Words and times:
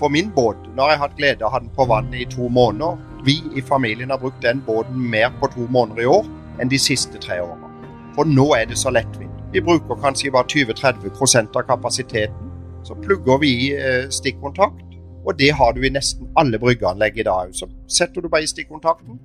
For 0.00 0.08
min 0.08 0.30
båt, 0.32 0.56
nå 0.72 0.80
har 0.82 0.94
jeg 0.94 1.00
hatt 1.02 1.16
glede 1.18 1.44
av 1.44 1.58
den 1.60 1.72
på 1.76 1.84
vannet 1.84 2.22
i 2.22 2.28
to 2.32 2.48
måneder. 2.48 2.96
Vi 3.26 3.34
i 3.56 3.62
familien 3.62 4.10
har 4.10 4.20
brukt 4.22 4.40
den 4.40 4.62
båten 4.64 4.96
mer 5.12 5.28
på 5.40 5.50
to 5.52 5.66
måneder 5.68 6.06
i 6.06 6.08
år 6.08 6.30
enn 6.60 6.72
de 6.72 6.78
siste 6.80 7.20
tre 7.20 7.36
årene. 7.44 7.68
For 8.16 8.28
nå 8.28 8.46
er 8.56 8.70
det 8.70 8.78
så 8.80 8.92
lettvint. 8.94 9.36
Vi 9.52 9.60
bruker 9.60 10.00
kanskje 10.00 10.32
bare 10.32 10.48
20-30 10.48 11.52
av 11.52 11.66
kapasiteten. 11.68 12.48
Så 12.82 12.96
plugger 12.96 13.42
vi 13.42 13.50
i 13.66 13.68
eh, 13.76 14.08
stikkontakt, 14.08 14.96
og 15.20 15.36
det 15.36 15.50
har 15.58 15.76
du 15.76 15.84
i 15.84 15.92
nesten 15.92 16.30
alle 16.40 16.56
bryggeanlegg 16.58 17.20
i 17.20 17.28
dag. 17.28 17.52
Så 17.52 17.68
setter 17.84 18.24
du 18.24 18.32
bare 18.32 18.48
i 18.48 18.48
stikkontakten. 18.48 19.20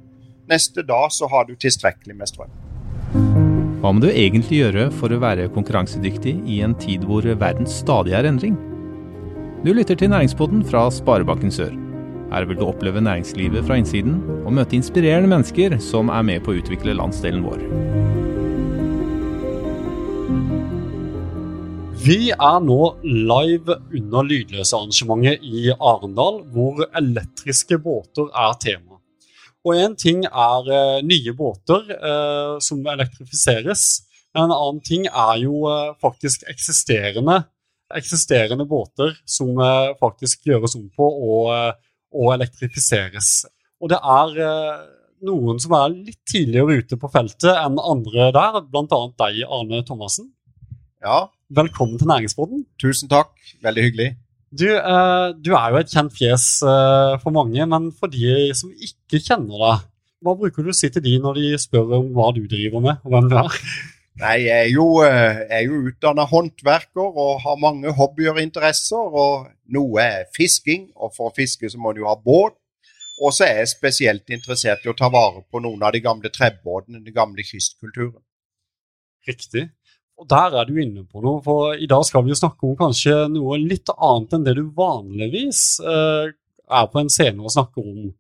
Neste 0.52 0.84
dag 0.84 1.08
så 1.16 1.32
har 1.32 1.48
du 1.48 1.56
tilstrekkelig 1.56 2.20
med 2.20 2.34
strøm. 2.34 2.52
Hva 3.80 3.94
må 3.96 4.04
du 4.04 4.12
egentlig 4.12 4.60
gjøre 4.60 4.90
for 5.00 5.14
å 5.14 5.24
være 5.24 5.48
konkurransedyktig 5.56 6.42
i 6.52 6.60
en 6.68 6.76
tid 6.76 7.08
hvor 7.08 7.24
verden 7.24 7.70
stadig 7.70 8.18
er 8.18 8.28
endring? 8.28 8.58
Du 9.66 9.72
lytter 9.74 9.96
til 9.98 10.10
Næringspodden 10.10 10.60
fra 10.70 10.92
Sparebanken 10.94 11.52
Sør. 11.52 11.72
Her 12.30 12.46
vil 12.46 12.58
du 12.60 12.68
oppleve 12.68 13.02
næringslivet 13.02 13.66
fra 13.66 13.80
innsiden 13.80 14.20
og 14.46 14.54
møte 14.54 14.76
inspirerende 14.78 15.30
mennesker 15.32 15.80
som 15.82 16.12
er 16.14 16.22
med 16.28 16.44
på 16.46 16.54
å 16.54 16.60
utvikle 16.60 16.94
landsdelen 16.94 17.42
vår. 17.42 17.64
Vi 22.04 22.30
er 22.36 22.60
nå 22.68 22.78
live 23.08 23.80
under 23.90 24.30
lydløse-arrangementet 24.30 25.42
i 25.42 25.74
Arendal, 25.74 26.44
hvor 26.54 26.86
elektriske 27.02 27.82
båter 27.82 28.30
er 28.46 28.54
tema. 28.62 29.02
Og 29.66 29.82
Én 29.82 29.98
ting 29.98 30.28
er 30.30 30.70
uh, 30.70 31.02
nye 31.02 31.34
båter 31.34 31.90
eh, 31.90 32.54
som 32.62 32.86
elektrifiseres, 32.86 34.06
men 34.30 34.46
en 34.46 34.58
annen 34.60 34.86
ting 34.86 35.10
er 35.10 35.42
jo 35.42 35.66
eh, 35.74 35.96
faktisk 36.06 36.46
eksisterende 36.54 37.42
eksisterende 37.94 38.66
båter 38.66 39.14
som 39.30 39.54
eh, 39.62 39.94
faktisk 40.02 40.50
gjøres 40.50 40.76
om 40.80 40.88
på 40.96 41.06
og, 41.06 41.54
eh, 41.54 41.72
og 42.16 42.34
elektrifiseres. 42.36 43.46
Og 43.82 43.92
det 43.92 44.00
er 44.00 44.42
eh, 44.48 44.84
noen 45.28 45.62
som 45.62 45.76
er 45.78 45.94
litt 45.94 46.22
tidligere 46.30 46.82
ute 46.82 47.00
på 47.00 47.12
feltet 47.14 47.52
enn 47.54 47.80
andre 47.82 48.32
der, 48.36 48.60
bl.a. 48.66 49.02
deg, 49.22 49.42
Arne 49.46 49.84
Thomassen. 49.86 50.32
Ja. 51.06 51.26
Velkommen 51.54 52.00
til 52.02 52.10
Næringsbåten. 52.10 52.66
Tusen 52.82 53.12
takk. 53.12 53.36
Veldig 53.64 53.90
hyggelig. 53.90 54.14
Du, 54.56 54.70
du, 55.44 55.50
er 55.58 55.74
jo 55.74 55.80
et 55.82 55.92
kjent 55.92 56.14
fjes 56.16 56.46
for 56.64 57.34
mange, 57.36 57.66
men 57.68 57.90
for 57.94 58.10
de 58.10 58.54
som 58.56 58.72
ikke 58.72 59.20
kjenner 59.20 59.60
deg, 59.60 59.84
hva 60.24 60.34
bruker 60.40 60.64
du 60.64 60.72
å 60.72 60.78
si 60.78 60.88
til 60.94 61.04
de 61.04 61.18
når 61.22 61.42
de 61.42 61.50
spør 61.60 61.98
om 62.00 62.08
hva 62.16 62.30
du 62.34 62.46
driver 62.50 62.82
med, 62.82 63.04
og 63.04 63.14
hvem 63.14 63.28
du 63.30 63.36
er? 63.42 63.60
Nei, 64.16 64.36
jeg 64.46 64.56
er 64.56 64.70
jo, 64.72 64.86
eh, 65.04 65.58
jo 65.66 65.82
utdanna 65.90 66.24
håndverker 66.30 67.04
og 67.04 67.42
har 67.44 67.58
mange 67.60 67.92
hobbyer 67.92 68.38
og 68.38 68.44
interesser. 68.44 68.96
og 68.96 69.50
Noe 69.76 70.02
er 70.02 70.30
fisking, 70.36 70.92
og 70.96 71.12
for 71.16 71.30
å 71.30 71.36
fiske 71.36 71.70
så 71.70 71.78
må 71.78 71.92
du 71.96 72.06
ha 72.06 72.16
båt. 72.16 72.56
Og 73.24 73.34
så 73.36 73.46
er 73.48 73.60
jeg 73.62 73.74
spesielt 73.74 74.32
interessert 74.32 74.86
i 74.86 74.92
å 74.92 74.96
ta 74.96 75.10
vare 75.12 75.44
på 75.52 75.60
noen 75.64 75.84
av 75.84 75.92
de 75.96 76.02
gamle 76.04 76.32
trebåtene, 76.32 77.04
den 77.04 77.16
gamle 77.16 77.44
kystkulturen. 77.44 78.24
Riktig. 79.28 79.70
Og 80.20 80.28
der 80.32 80.56
er 80.62 80.68
du 80.68 80.78
inne 80.80 81.04
på 81.04 81.22
noe, 81.24 81.42
for 81.44 81.76
i 81.76 81.88
dag 81.88 82.04
skal 82.08 82.24
vi 82.24 82.32
jo 82.32 82.40
snakke 82.40 82.68
om 82.68 82.76
kanskje 82.80 83.26
noe 83.32 83.58
litt 83.60 83.92
annet 83.96 84.36
enn 84.36 84.46
det 84.48 84.56
du 84.56 84.70
vanligvis 84.76 85.64
eh, 85.84 86.32
er 86.72 86.86
på 86.92 87.02
en 87.02 87.12
scene 87.12 87.44
og 87.44 87.52
snakker 87.52 87.84
om. 87.84 88.14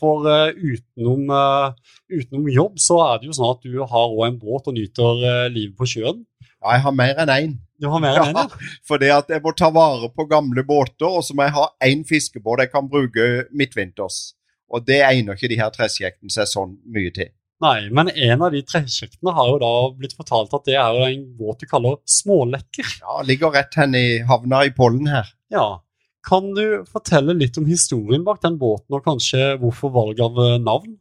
For 0.00 0.24
uh, 0.24 0.50
utenom, 0.56 1.28
uh, 1.28 1.96
utenom, 2.08 2.48
jobb 2.52 2.78
så 2.80 3.00
er 3.04 3.20
det 3.20 3.30
jo 3.30 3.36
sånn 3.36 3.52
at 3.52 3.66
du 3.66 3.80
har 3.80 4.14
òg 4.14 4.22
en 4.28 4.38
båt 4.40 4.70
og 4.70 4.76
nyter 4.76 5.24
uh, 5.24 5.48
livet 5.52 5.76
på 5.76 5.88
sjøen. 5.88 6.22
Ja, 6.60 6.76
jeg 6.76 6.84
har 6.86 6.96
mer 6.96 7.20
enn 7.20 7.32
én. 7.34 7.56
Du 7.80 7.88
har 7.92 8.02
mer 8.02 8.20
enn 8.20 8.32
én, 8.32 8.38
ja. 8.40 8.70
For 8.88 9.00
det 9.00 9.10
at 9.14 9.32
jeg 9.32 9.44
må 9.44 9.52
ta 9.56 9.68
vare 9.74 10.08
på 10.14 10.28
gamle 10.30 10.64
båter, 10.66 11.08
og 11.08 11.24
så 11.26 11.36
må 11.36 11.48
jeg 11.48 11.56
ha 11.58 11.66
én 11.90 12.06
fiskebåt 12.08 12.64
jeg 12.64 12.72
kan 12.72 12.88
bruke 12.88 13.28
midtvinters. 13.52 14.22
Og 14.70 14.86
det 14.86 15.02
egner 15.02 15.36
ikke 15.36 15.50
de 15.50 15.60
her 15.60 15.72
tresjektene 15.74 16.32
seg 16.32 16.48
sånn 16.48 16.76
mye 16.94 17.12
til. 17.14 17.32
Nei, 17.60 17.90
men 17.92 18.08
en 18.08 18.42
av 18.46 18.54
de 18.54 18.62
tresjektene 18.64 19.34
har 19.36 19.48
jo 19.50 19.58
da 19.60 19.72
blitt 19.92 20.14
fortalt 20.16 20.54
at 20.56 20.64
det 20.64 20.78
er 20.80 20.96
jo 20.96 21.08
en 21.10 21.24
båt 21.36 21.60
du 21.60 21.66
kaller 21.68 21.98
smålekker. 22.08 22.94
Ja, 23.02 23.18
ligger 23.26 23.52
rett 23.52 23.76
hen 23.76 23.96
i 23.98 24.22
havna 24.24 24.62
i 24.64 24.72
Pollen 24.72 25.10
her. 25.12 25.28
Ja, 25.52 25.82
kan 26.26 26.50
du 26.54 26.82
fortelle 26.88 27.34
litt 27.36 27.58
om 27.58 27.68
historien 27.68 28.24
bak 28.24 28.42
den 28.42 28.58
båten, 28.60 28.94
og 28.96 29.04
kanskje 29.04 29.54
hvorfor 29.60 29.92
valg 29.94 30.20
av 30.24 30.40
eh, 30.40 30.58
navn? 30.62 30.98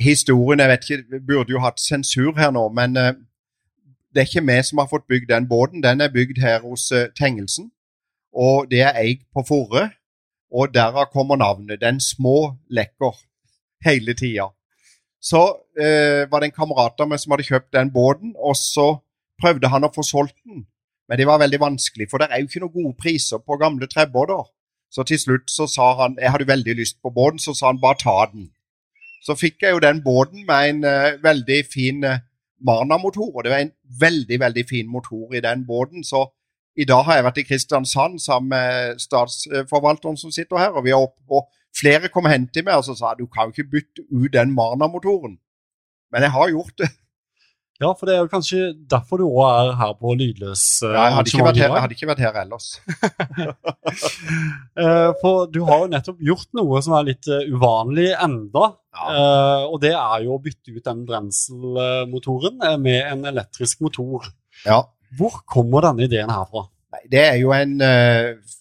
Historien, 0.00 0.62
jeg 0.62 0.70
vet 0.70 0.86
ikke, 0.86 1.06
vi 1.12 1.20
burde 1.28 1.52
jo 1.52 1.60
hatt 1.64 1.80
sensur 1.82 2.32
her 2.38 2.52
nå, 2.54 2.62
men 2.72 2.96
uh, 2.96 3.10
det 4.14 4.22
er 4.22 4.28
ikke 4.30 4.46
vi 4.48 4.56
som 4.64 4.80
har 4.80 4.88
fått 4.88 5.04
bygd 5.10 5.28
den 5.28 5.48
båten. 5.50 5.82
Den 5.84 6.00
er 6.00 6.12
bygd 6.14 6.40
her 6.40 6.62
hos 6.64 6.86
uh, 6.94 7.10
Tengelsen, 7.18 7.68
og 8.32 8.70
det 8.70 8.80
er 8.86 8.96
eid 8.96 9.26
på 9.34 9.44
Forre. 9.48 9.90
Og 10.50 10.72
derav 10.74 11.12
kommer 11.12 11.38
navnet. 11.38 11.78
Den 11.82 12.00
små 12.02 12.56
lekker 12.74 13.20
hele 13.86 14.16
tida. 14.18 14.48
Så 15.20 15.40
eh, 15.80 16.26
var 16.30 16.40
det 16.40 16.50
en 16.50 16.56
kamerat 16.56 17.00
av 17.00 17.10
meg 17.10 17.20
som 17.20 17.34
hadde 17.34 17.46
kjøpt 17.46 17.74
den 17.76 17.92
båten, 17.92 18.32
og 18.34 18.56
så 18.56 18.88
prøvde 19.40 19.70
han 19.70 19.84
å 19.84 19.92
få 19.92 20.04
solgt 20.06 20.36
den. 20.42 20.64
Men 21.10 21.18
det 21.18 21.26
var 21.26 21.40
veldig 21.42 21.58
vanskelig, 21.60 22.06
for 22.10 22.22
det 22.22 22.30
er 22.30 22.38
jo 22.38 22.46
ikke 22.46 22.62
noen 22.62 22.76
gode 22.76 22.96
priser 23.02 23.42
på 23.42 23.58
gamle 23.58 23.88
trebåter. 23.90 24.44
Så 24.90 25.02
til 25.06 25.18
slutt 25.18 25.50
så 25.50 25.66
sa 25.70 25.92
han 26.02 26.16
jeg 26.22 26.30
hadde 26.30 26.46
veldig 26.46 26.76
lyst 26.78 27.00
på 27.02 27.10
båten, 27.14 27.42
så 27.42 27.54
sa 27.54 27.72
han 27.72 27.80
bare 27.82 27.98
ta 27.98 28.16
den. 28.32 28.50
Så 29.26 29.34
fikk 29.34 29.62
jeg 29.62 29.74
jo 29.74 29.82
den 29.82 30.02
båten 30.04 30.46
med 30.46 30.68
en 30.70 30.84
uh, 30.86 31.18
veldig 31.22 31.64
fin 31.72 32.04
uh, 32.06 32.22
Marna-motor, 32.62 33.32
og 33.36 33.44
det 33.44 33.52
var 33.52 33.64
en 33.64 33.74
veldig, 34.00 34.40
veldig 34.40 34.64
fin 34.70 34.86
motor 34.86 35.34
i 35.34 35.42
den 35.42 35.66
båten. 35.66 36.04
Så 36.04 36.28
i 36.76 36.86
dag 36.86 37.02
har 37.04 37.18
jeg 37.18 37.26
vært 37.26 37.42
i 37.42 37.46
Kristiansand 37.48 38.18
sammen 38.22 38.54
med 38.54 39.02
statsforvalteren 39.02 40.16
som 40.16 40.32
sitter 40.32 40.62
her, 40.62 40.70
og 40.78 40.84
vi 40.84 40.94
er 40.94 41.02
oppe 41.02 41.22
på 41.28 41.46
Flere 41.78 42.08
kom 42.10 42.26
hen 42.26 42.48
til 42.50 42.64
meg 42.66 42.80
og 42.80 42.82
så 42.82 42.96
sa 42.98 43.12
du 43.14 43.28
kan 43.30 43.46
jo 43.46 43.54
ikke 43.54 43.70
bytte 43.70 44.02
ut 44.10 44.32
den 44.34 44.50
Marna-motoren. 44.56 45.36
Men 46.10 46.24
jeg 46.26 46.34
har 46.34 46.48
gjort 46.50 46.74
det. 46.82 46.88
Ja, 47.80 47.94
for 47.96 48.04
det 48.04 48.12
er 48.12 48.18
jo 48.20 48.28
kanskje 48.28 48.58
derfor 48.92 49.22
du 49.22 49.24
òg 49.24 49.46
er 49.48 49.70
her 49.80 49.94
på 49.96 50.12
lydløs 50.12 50.64
uh, 50.84 50.90
ja, 50.92 51.04
jeg, 51.06 51.14
hadde 51.16 51.30
ikke 51.32 51.44
her, 51.46 51.60
jeg 51.62 51.84
hadde 51.84 51.96
ikke 51.96 52.08
vært 52.10 52.20
her 52.26 52.34
ellers. 52.42 52.66
uh, 54.76 55.12
for 55.22 55.46
du 55.48 55.62
har 55.64 55.86
jo 55.86 55.88
nettopp 55.94 56.20
gjort 56.28 56.50
noe 56.58 56.82
som 56.84 56.98
er 56.98 57.06
litt 57.08 57.30
uh, 57.32 57.40
uvanlig 57.48 58.10
enda. 58.18 58.74
Ja. 58.90 59.68
og 59.70 59.76
det 59.84 59.92
er 59.94 60.24
jo 60.24 60.32
å 60.34 60.40
bytte 60.42 60.72
ut 60.74 60.82
den 60.82 61.04
brenselmotoren 61.06 62.56
med 62.82 63.04
en 63.06 63.20
elektrisk 63.30 63.84
motor. 63.86 64.26
Ja. 64.64 64.80
Hvor 65.16 65.36
kommer 65.46 65.86
denne 65.86 66.08
ideen 66.08 66.32
herfra? 66.34 66.64
Nei, 66.90 67.04
det 67.12 67.20
er 67.22 67.36
jo 67.38 67.52
en 67.54 67.76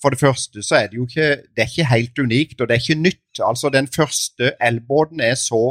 For 0.04 0.14
det 0.14 0.20
første 0.22 0.62
så 0.62 0.78
er 0.78 0.92
det 0.92 1.00
jo 1.00 1.08
ikke 1.08 1.32
Det 1.50 1.64
er 1.64 1.72
ikke 1.72 1.88
helt 1.90 2.22
unikt, 2.22 2.62
og 2.62 2.70
det 2.70 2.78
er 2.78 2.84
ikke 2.84 3.02
nytt. 3.02 3.42
Altså, 3.42 3.74
den 3.74 3.90
første 3.90 4.54
elbåten 4.62 5.26
er 5.26 5.34
så 5.42 5.64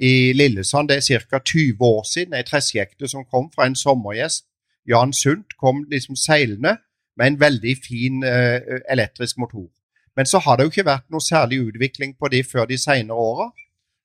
i 0.00 0.32
Lillesand. 0.32 0.88
Det 0.88 0.96
er 0.96 1.24
ca. 1.30 1.38
20 1.38 1.84
år 1.84 2.04
siden 2.12 2.34
ei 2.34 2.44
treskjekte 2.46 3.08
som 3.08 3.24
kom 3.24 3.50
fra 3.54 3.66
en 3.66 3.76
sommergjest. 3.76 4.46
Jan 4.88 5.12
Sundt 5.12 5.56
kom 5.60 5.84
liksom 5.90 6.16
seilende 6.16 6.76
med 7.16 7.26
en 7.26 7.40
veldig 7.40 7.76
fin 7.84 8.24
uh, 8.24 8.80
elektrisk 8.90 9.38
motor. 9.38 9.68
Men 10.16 10.26
så 10.26 10.38
har 10.38 10.56
det 10.56 10.64
jo 10.64 10.72
ikke 10.72 10.88
vært 10.88 11.10
noe 11.10 11.20
særlig 11.20 11.60
utvikling 11.68 12.16
på 12.18 12.28
det 12.32 12.46
før 12.46 12.64
de 12.64 12.78
senere 12.78 13.16
åra. 13.16 13.50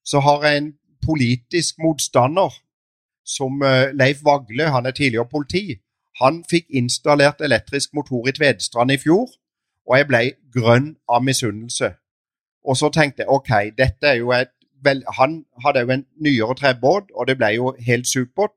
Så 0.05 0.19
har 0.19 0.43
en 0.45 0.73
politisk 1.05 1.79
motstander 1.79 2.53
som 3.25 3.61
uh, 3.61 3.89
Leif 3.93 4.23
Vagle, 4.25 4.69
han 4.69 4.85
er 4.85 4.91
tidligere 4.91 5.31
politi, 5.31 5.79
han 6.21 6.43
fikk 6.49 6.65
installert 6.69 7.41
elektrisk 7.41 7.93
motor 7.93 8.27
i 8.29 8.31
Tvedestrand 8.31 8.91
i 8.91 8.97
fjor, 8.97 9.27
og 9.87 9.97
jeg 9.97 10.07
ble 10.07 10.21
grønn 10.53 10.93
av 11.09 11.23
misunnelse. 11.23 11.91
Og 12.65 12.77
så 12.77 12.89
tenkte 12.89 13.23
jeg 13.23 13.29
OK, 13.29 13.51
dette 13.77 14.07
er 14.07 14.21
jo 14.21 14.31
et 14.33 14.54
vel, 14.85 15.01
han 15.17 15.41
hadde 15.63 15.83
jo 15.83 15.93
en 15.95 16.05
nyere 16.21 16.55
trebåt, 16.59 17.11
og 17.13 17.27
det 17.29 17.37
ble 17.39 17.51
jo 17.57 17.73
helt 17.87 18.07
supert. 18.09 18.55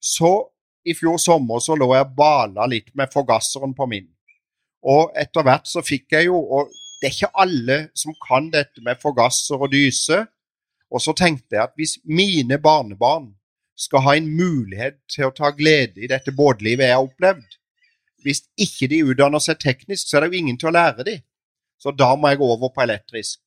Så 0.00 0.32
i 0.84 0.94
fjor 0.96 1.16
sommer 1.20 1.62
så 1.64 1.76
lå 1.78 1.88
jeg 1.94 2.06
og 2.06 2.16
bala 2.16 2.66
litt 2.68 2.90
med 2.98 3.12
forgasseren 3.12 3.72
på 3.76 3.88
min. 3.88 4.08
Og 4.84 5.14
etter 5.16 5.46
hvert 5.46 5.68
så 5.68 5.80
fikk 5.80 6.12
jeg 6.12 6.26
jo 6.28 6.36
Og 6.36 6.72
det 7.00 7.08
er 7.08 7.14
ikke 7.14 7.40
alle 7.40 7.76
som 7.96 8.16
kan 8.20 8.50
dette 8.52 8.80
med 8.84 9.00
forgasser 9.00 9.60
og 9.60 9.72
dyse. 9.72 10.22
Og 10.92 11.02
så 11.02 11.12
tenkte 11.16 11.56
jeg 11.56 11.62
at 11.64 11.74
hvis 11.76 11.98
mine 12.04 12.56
barnebarn 12.62 13.34
skal 13.76 14.04
ha 14.06 14.14
en 14.16 14.30
mulighet 14.30 15.00
til 15.10 15.28
å 15.28 15.34
ta 15.34 15.50
glede 15.56 16.04
i 16.04 16.08
dette 16.08 16.32
båtlivet 16.32 16.86
jeg 16.86 16.94
har 16.94 17.04
opplevd 17.04 17.58
Hvis 18.24 18.44
ikke 18.56 18.88
de 18.88 19.02
utdanner 19.04 19.42
seg 19.42 19.58
teknisk, 19.60 20.08
så 20.08 20.16
er 20.16 20.24
det 20.24 20.32
jo 20.32 20.40
ingen 20.40 20.56
til 20.60 20.70
å 20.70 20.76
lære 20.78 21.04
dem. 21.04 21.20
Så 21.76 21.92
da 21.92 22.14
må 22.16 22.30
jeg 22.30 22.40
gå 22.40 22.46
over 22.54 22.70
på 22.72 22.80
elektrisk. 22.86 23.43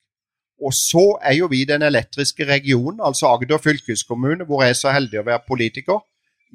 Og 0.57 0.73
så 0.73 1.05
er 1.21 1.37
jo 1.37 1.47
vi 1.51 1.61
den 1.69 1.85
elektriske 1.85 2.45
regionen, 2.49 2.99
altså 3.03 3.29
Agder 3.29 3.61
fylkeskommune, 3.61 4.45
hvor 4.45 4.63
jeg 4.63 4.73
er 4.73 4.79
så 4.79 4.93
heldig 4.95 5.21
å 5.21 5.27
være 5.27 5.45
politiker. 5.47 6.01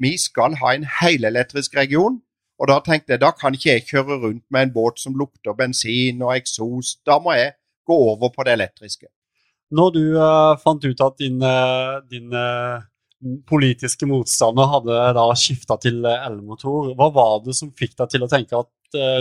Vi 0.00 0.16
skal 0.18 0.56
ha 0.58 0.74
en 0.74 0.86
helelektrisk 1.00 1.76
region. 1.78 2.18
Og 2.60 2.68
da 2.70 2.78
tenkte 2.84 3.14
jeg 3.14 3.22
da 3.22 3.32
kan 3.34 3.54
ikke 3.56 3.70
jeg 3.72 3.86
kjøre 3.88 4.20
rundt 4.22 4.44
med 4.54 4.68
en 4.68 4.74
båt 4.74 5.00
som 5.02 5.16
lukter 5.18 5.54
bensin 5.58 6.22
og 6.22 6.34
eksos. 6.36 6.96
Da 7.06 7.18
må 7.22 7.34
jeg 7.34 7.54
gå 7.88 7.96
over 8.12 8.30
på 8.34 8.46
det 8.46 8.56
elektriske. 8.58 9.08
Når 9.72 9.92
du 9.94 10.02
uh, 10.14 10.54
fant 10.60 10.84
ut 10.84 11.04
at 11.06 11.18
din, 11.18 11.40
uh, 11.42 12.02
din 12.10 12.34
uh, 12.36 12.82
politiske 13.48 14.06
motstander 14.06 14.68
hadde 14.74 14.98
da 15.16 15.26
skifta 15.38 15.78
til 15.80 16.04
elmotor, 16.04 16.92
hva 16.98 17.08
var 17.14 17.38
det 17.46 17.56
som 17.56 17.72
fikk 17.78 17.96
deg 18.02 18.14
til 18.14 18.26
å 18.26 18.30
tenke 18.30 18.58
at 18.58 18.70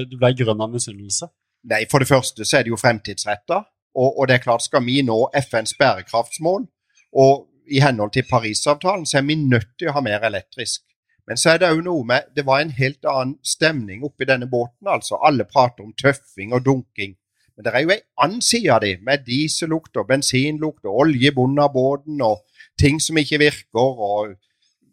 du 0.10 0.18
ble 0.20 0.34
grønn 0.36 0.62
av 0.62 0.74
misunnelse? 0.74 1.30
Nei, 1.72 1.86
For 1.88 2.04
det 2.04 2.10
første 2.10 2.44
så 2.44 2.58
er 2.58 2.66
det 2.66 2.74
jo 2.74 2.80
fremtidsretta. 2.82 3.62
Og, 3.96 4.20
og, 4.20 4.28
det 4.28 4.36
er 4.36 4.46
klart, 4.46 4.64
skal 4.64 4.86
vi 4.86 5.02
nå 5.04 5.18
FNs 5.36 5.74
bærekraftsmål, 5.80 6.68
og 7.12 7.48
i 7.72 7.82
henhold 7.84 8.12
til 8.12 8.28
Parisavtalen, 8.30 9.06
så 9.06 9.18
er 9.18 9.28
vi 9.28 9.36
nødt 9.36 9.74
til 9.80 9.92
å 9.92 9.96
ha 9.98 10.04
mer 10.04 10.24
elektrisk. 10.28 10.84
Men 11.28 11.38
så 11.38 11.54
er 11.54 11.60
det 11.62 11.70
òg 11.70 11.84
noe 11.86 12.04
med 12.08 12.32
Det 12.36 12.44
var 12.46 12.60
en 12.60 12.74
helt 12.76 13.06
annen 13.08 13.36
stemning 13.46 14.04
oppi 14.04 14.26
denne 14.28 14.50
båten, 14.50 14.88
altså. 14.88 15.20
Alle 15.22 15.46
prater 15.46 15.86
om 15.86 15.94
tøffing 15.94 16.54
og 16.54 16.66
dunking. 16.66 17.16
Men 17.56 17.66
det 17.66 17.74
er 17.74 17.84
jo 17.86 17.94
ei 17.94 18.00
annen 18.24 18.42
side 18.42 18.72
av 18.74 18.82
det, 18.82 18.96
med 19.06 19.26
diesellukt 19.28 19.98
og 19.98 20.08
bensinlukt 20.10 20.88
og 20.88 21.04
olje 21.06 21.30
i 21.30 21.36
bunnen 21.36 21.62
av 21.62 21.74
båten 21.76 22.24
og 22.26 22.42
ting 22.80 23.00
som 23.04 23.20
ikke 23.22 23.40
virker, 23.44 24.02
og 24.02 24.34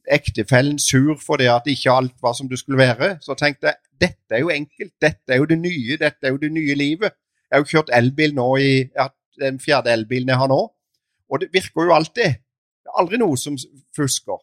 ektefellen 0.08 0.78
sur 0.78 1.16
fordi 1.20 1.48
at 1.52 1.66
ikke 1.66 1.92
alt 1.92 2.16
var 2.22 2.34
som 2.36 2.48
det 2.48 2.58
skulle 2.58 2.78
være. 2.78 3.16
Så 3.24 3.34
tenkte 3.38 3.72
jeg 3.72 3.76
dette 4.00 4.36
er 4.36 4.44
jo 4.44 4.52
enkelt, 4.52 4.94
dette 5.02 5.34
er 5.34 5.40
jo 5.40 5.48
det 5.48 5.58
nye, 5.58 5.96
dette 5.98 6.26
er 6.26 6.34
jo 6.34 6.40
det 6.42 6.52
nye 6.52 6.74
livet. 6.74 7.16
Jeg 7.48 7.56
har 7.56 7.64
jo 7.64 7.70
kjørt 7.72 7.94
elbil 7.96 8.34
nå 8.36 8.48
i 8.60 8.72
ja, 8.84 9.08
den 9.40 9.58
fjerde 9.62 9.92
elbilen 9.94 10.28
jeg 10.28 10.40
har 10.40 10.50
nå, 10.50 10.60
og 11.28 11.40
det 11.40 11.48
virker 11.52 11.88
jo 11.88 11.96
alltid. 11.96 12.36
Det 12.84 12.92
er 12.92 13.00
aldri 13.00 13.20
noe 13.20 13.36
som 13.40 13.56
fusker. 13.96 14.38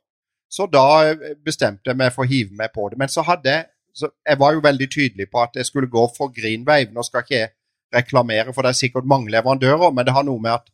Så 0.50 0.68
da 0.72 0.86
eh, 1.10 1.36
bestemte 1.44 1.92
jeg 1.92 2.00
meg 2.00 2.13
for 2.16 2.25
å 2.25 2.30
hive 2.30 2.56
meg 2.57 2.74
på 2.74 2.88
det. 2.90 3.00
Men 3.02 3.12
så 3.12 3.25
hadde 3.25 3.52
jeg 3.52 3.72
så 3.96 4.10
Jeg 4.28 4.40
var 4.40 4.52
jo 4.52 4.60
veldig 4.60 4.88
tydelig 4.92 5.30
på 5.31 5.40
at 5.40 5.56
jeg 5.56 5.66
skulle 5.69 5.88
gå 5.88 6.02
for 6.18 6.28
Greenwave. 6.36 6.92
Nå 6.92 7.04
skal 7.07 7.24
ikke 7.24 7.38
jeg 7.38 7.52
reklamere, 7.96 8.52
for 8.54 8.62
det 8.62 8.74
er 8.74 8.80
sikkert 8.81 9.07
mange 9.07 9.31
leverandører, 9.31 9.94
men 9.96 10.04
det 10.04 10.13
har 10.13 10.25
noe 10.28 10.42
med 10.42 10.52
at 10.52 10.68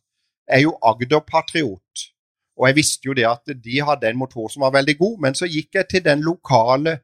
jeg 0.48 0.56
er 0.56 0.64
jo 0.64 0.72
Agder-patriot. 0.82 2.02
Og 2.58 2.66
jeg 2.66 2.76
visste 2.76 3.06
jo 3.06 3.14
det 3.14 3.28
at 3.28 3.54
de 3.64 3.78
hadde 3.86 4.10
en 4.10 4.18
motor 4.18 4.50
som 4.50 4.66
var 4.66 4.74
veldig 4.74 4.96
god, 4.98 5.14
men 5.22 5.38
så 5.38 5.46
gikk 5.46 5.78
jeg 5.78 5.88
til 5.88 6.04
den 6.04 6.24
lokale 6.26 6.96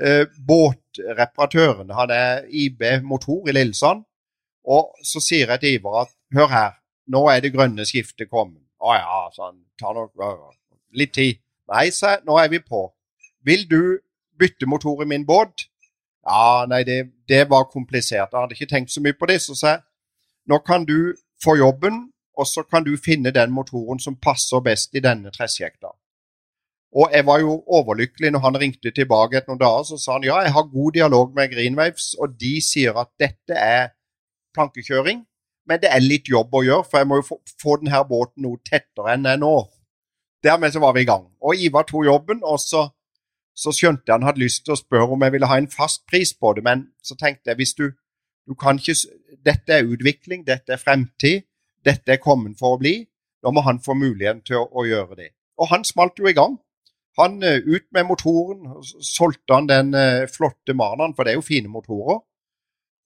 eh, 0.00 0.24
båtreparatøren. 0.48 1.92
Han 2.00 2.16
er 2.16 2.48
IB 2.48 3.04
Motor 3.04 3.48
i 3.48 3.56
Lillesand. 3.58 4.07
Og 4.68 4.92
så 5.06 5.22
sier 5.24 5.48
jeg 5.48 5.62
til 5.62 5.78
Ivar 5.78 6.02
at 6.04 6.12
hør 6.36 6.50
her, 6.52 6.72
nå 7.08 7.24
er 7.32 7.40
det 7.40 7.54
grønne 7.54 7.86
skiftet 7.88 8.28
kommet. 8.30 8.62
Å 8.78 8.94
ja, 8.94 9.20
sånn, 9.34 9.56
han. 9.56 9.64
Ta 9.80 9.94
nok 9.96 10.12
litt 10.98 11.14
tid. 11.16 11.40
Nei, 11.72 11.88
sa 11.94 12.18
nå 12.24 12.36
er 12.40 12.50
vi 12.52 12.60
på. 12.62 12.86
Vil 13.46 13.64
du 13.70 13.98
bytte 14.38 14.68
motor 14.68 15.02
i 15.02 15.08
min 15.08 15.26
båt? 15.26 15.66
Ja, 16.28 16.66
nei, 16.68 16.82
det, 16.84 16.98
det 17.28 17.46
var 17.50 17.70
komplisert. 17.72 18.32
Jeg 18.32 18.40
hadde 18.40 18.56
ikke 18.56 18.70
tenkt 18.70 18.92
så 18.92 19.02
mye 19.04 19.16
på 19.16 19.28
det. 19.30 19.40
Så 19.44 19.56
sa 19.58 19.76
jeg 19.76 19.84
nå 20.48 20.60
kan 20.64 20.86
du 20.88 21.14
få 21.44 21.58
jobben, 21.58 22.06
og 22.38 22.46
så 22.48 22.62
kan 22.64 22.84
du 22.86 22.94
finne 22.96 23.32
den 23.34 23.50
motoren 23.52 24.00
som 24.00 24.16
passer 24.16 24.62
best 24.64 24.94
i 24.96 25.02
denne 25.04 25.32
tresjekta. 25.34 25.90
Og 26.96 27.12
jeg 27.12 27.26
var 27.28 27.42
jo 27.42 27.58
overlykkelig 27.66 28.30
når 28.32 28.42
han 28.46 28.56
ringte 28.62 28.92
tilbake 28.96 29.36
etter 29.36 29.52
noen 29.52 29.60
dager. 29.60 29.84
Så 29.90 29.98
sa 30.00 30.16
han 30.16 30.24
ja, 30.24 30.38
jeg 30.46 30.54
har 30.54 30.70
god 30.72 30.96
dialog 30.96 31.34
med 31.36 31.52
Greenwaves, 31.52 32.14
og 32.16 32.38
de 32.40 32.54
sier 32.64 32.96
at 32.96 33.12
dette 33.20 33.56
er 33.56 33.90
plankekjøring, 34.58 35.24
men 35.68 35.80
det 35.82 35.90
er 35.92 36.04
litt 36.04 36.28
jobb 36.30 36.54
å 36.54 36.64
gjøre, 36.64 36.86
for 36.88 37.00
jeg 37.00 37.08
må 37.08 37.20
jo 37.20 37.26
få, 37.30 37.40
få 37.60 37.78
denne 37.80 38.02
båten 38.08 38.44
noe 38.46 38.60
tettere 38.66 39.14
enn 39.14 39.28
jeg 39.28 39.40
nå. 39.42 39.56
Dermed 40.44 40.74
så 40.74 40.82
var 40.82 40.94
vi 40.96 41.02
i 41.04 41.08
gang. 41.08 41.26
Og 41.44 41.60
Ivar 41.66 41.86
tok 41.88 42.06
jobben, 42.06 42.40
og 42.46 42.60
så, 42.62 42.86
så 43.58 43.74
skjønte 43.74 44.06
jeg 44.06 44.16
han 44.16 44.26
hadde 44.28 44.42
lyst 44.42 44.64
til 44.66 44.74
å 44.74 44.80
spørre 44.80 45.14
om 45.14 45.24
jeg 45.26 45.34
ville 45.34 45.50
ha 45.50 45.58
en 45.60 45.70
fast 45.70 46.06
pris 46.10 46.32
på 46.34 46.54
det, 46.56 46.64
men 46.66 46.88
så 47.04 47.18
tenkte 47.18 47.52
jeg 47.52 47.60
hvis 47.60 47.74
du, 47.78 47.88
du 48.48 48.56
kan 48.58 48.80
ikke 48.80 48.96
Dette 49.44 49.76
er 49.76 49.86
utvikling, 49.86 50.42
dette 50.44 50.74
er 50.74 50.80
fremtid, 50.80 51.44
dette 51.84 52.12
er 52.12 52.18
kommet 52.20 52.58
for 52.58 52.74
å 52.74 52.80
bli. 52.80 53.04
Da 53.44 53.52
må 53.54 53.62
han 53.64 53.78
få 53.80 53.94
muligheten 53.94 54.40
til 54.44 54.58
å, 54.58 54.64
å 54.66 54.82
gjøre 54.84 55.14
det. 55.20 55.28
Og 55.62 55.70
han 55.70 55.86
smalt 55.86 56.18
jo 56.18 56.26
i 56.28 56.34
gang. 56.36 56.56
Han 57.20 57.38
uh, 57.42 57.58
ut 57.66 57.86
med 57.94 58.06
motoren, 58.08 58.66
solgte 58.82 59.54
han 59.54 59.68
den 59.70 59.94
uh, 59.94 60.26
flotte 60.30 60.74
Manaen, 60.76 61.14
for 61.14 61.24
det 61.24 61.32
er 61.32 61.38
jo 61.38 61.46
fine 61.46 61.70
motorer. 61.70 62.20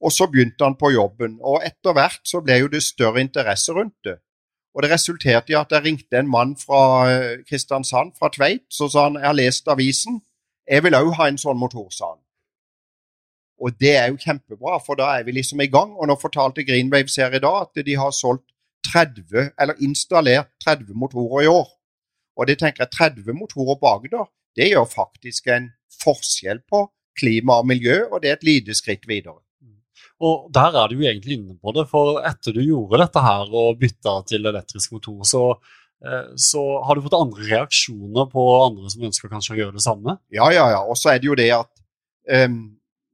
Og 0.02 0.12
så 0.12 0.26
begynte 0.26 0.64
han 0.66 0.74
på 0.78 0.90
jobben, 0.90 1.38
og 1.40 1.62
etter 1.66 1.94
hvert 1.94 2.22
så 2.26 2.40
ble 2.42 2.58
jo 2.64 2.70
det 2.72 2.82
større 2.82 3.22
interesse 3.22 3.72
rundt 3.72 3.98
det. 4.04 4.18
Og 4.74 4.82
det 4.82 4.90
resulterte 4.90 5.52
i 5.52 5.58
at 5.58 5.70
jeg 5.70 5.84
ringte 5.84 6.18
en 6.18 6.30
mann 6.30 6.56
fra 6.58 6.80
eh, 7.10 7.44
Kristiansand, 7.48 8.14
fra 8.18 8.30
Tveit, 8.32 8.64
så 8.72 8.88
sa 8.88 9.06
han 9.06 9.20
jeg 9.20 9.28
har 9.28 9.38
lest 9.38 9.68
avisen, 9.68 10.22
jeg 10.68 10.84
vil 10.84 10.96
òg 10.96 11.12
ha 11.18 11.28
en 11.28 11.38
sånn 11.38 11.60
motor, 11.60 11.90
sa 11.92 12.14
han. 12.14 12.22
Og 13.62 13.76
det 13.78 13.92
er 13.94 14.08
jo 14.10 14.18
kjempebra, 14.18 14.80
for 14.82 14.98
da 14.98 15.12
er 15.18 15.26
vi 15.26 15.36
liksom 15.36 15.60
i 15.62 15.70
gang. 15.70 15.92
Og 15.94 16.08
nå 16.10 16.16
fortalte 16.18 16.64
Greenwaves 16.66 17.18
her 17.20 17.34
i 17.36 17.42
dag 17.42 17.60
at 17.68 17.84
de 17.86 17.94
har 17.98 18.14
solgt 18.16 18.48
30, 18.88 19.52
eller 19.60 19.78
installert 19.86 20.50
30 20.64 20.96
motorer 20.98 21.44
i 21.44 21.50
år. 21.50 21.68
Og 22.38 22.48
det 22.48 22.58
tenker 22.58 22.82
jeg 22.82 22.94
30 22.96 23.38
motorer 23.38 23.78
på 23.78 23.92
Agder, 23.92 24.26
det 24.56 24.72
gjør 24.72 24.88
faktisk 24.88 25.46
en 25.52 25.70
forskjell 26.02 26.60
på 26.68 26.86
klima 27.18 27.60
og 27.60 27.68
miljø, 27.68 28.02
og 28.10 28.22
det 28.22 28.30
er 28.30 28.40
et 28.40 28.48
lite 28.48 28.74
skritt 28.74 29.06
videre. 29.08 29.38
Og 30.22 30.50
der 30.54 30.76
er 30.78 30.90
du 30.90 31.00
jo 31.00 31.06
egentlig 31.08 31.38
inne 31.38 31.56
på 31.58 31.72
det, 31.74 31.88
for 31.90 32.20
etter 32.26 32.54
du 32.54 32.60
gjorde 32.62 33.00
dette 33.02 33.22
her 33.24 33.48
og 33.48 33.80
bytta 33.80 34.20
til 34.28 34.46
elektrisk 34.52 34.92
motor, 34.94 35.24
så, 35.26 35.42
eh, 36.06 36.28
så 36.38 36.62
har 36.86 36.94
du 36.94 37.02
fått 37.02 37.18
andre 37.18 37.48
reaksjoner 37.48 38.28
på 38.30 38.44
andre 38.68 38.92
som 38.92 39.08
ønsker 39.08 39.32
kanskje 39.32 39.56
å 39.56 39.58
gjøre 39.62 39.78
det 39.80 39.84
samme? 39.86 40.16
Ja, 40.30 40.52
ja, 40.54 40.68
ja. 40.76 40.84
Og 40.86 41.00
så 41.00 41.10
er 41.12 41.18
det 41.18 41.30
jo 41.30 41.38
det 41.38 41.50
at 41.56 41.72
um, 42.46 42.60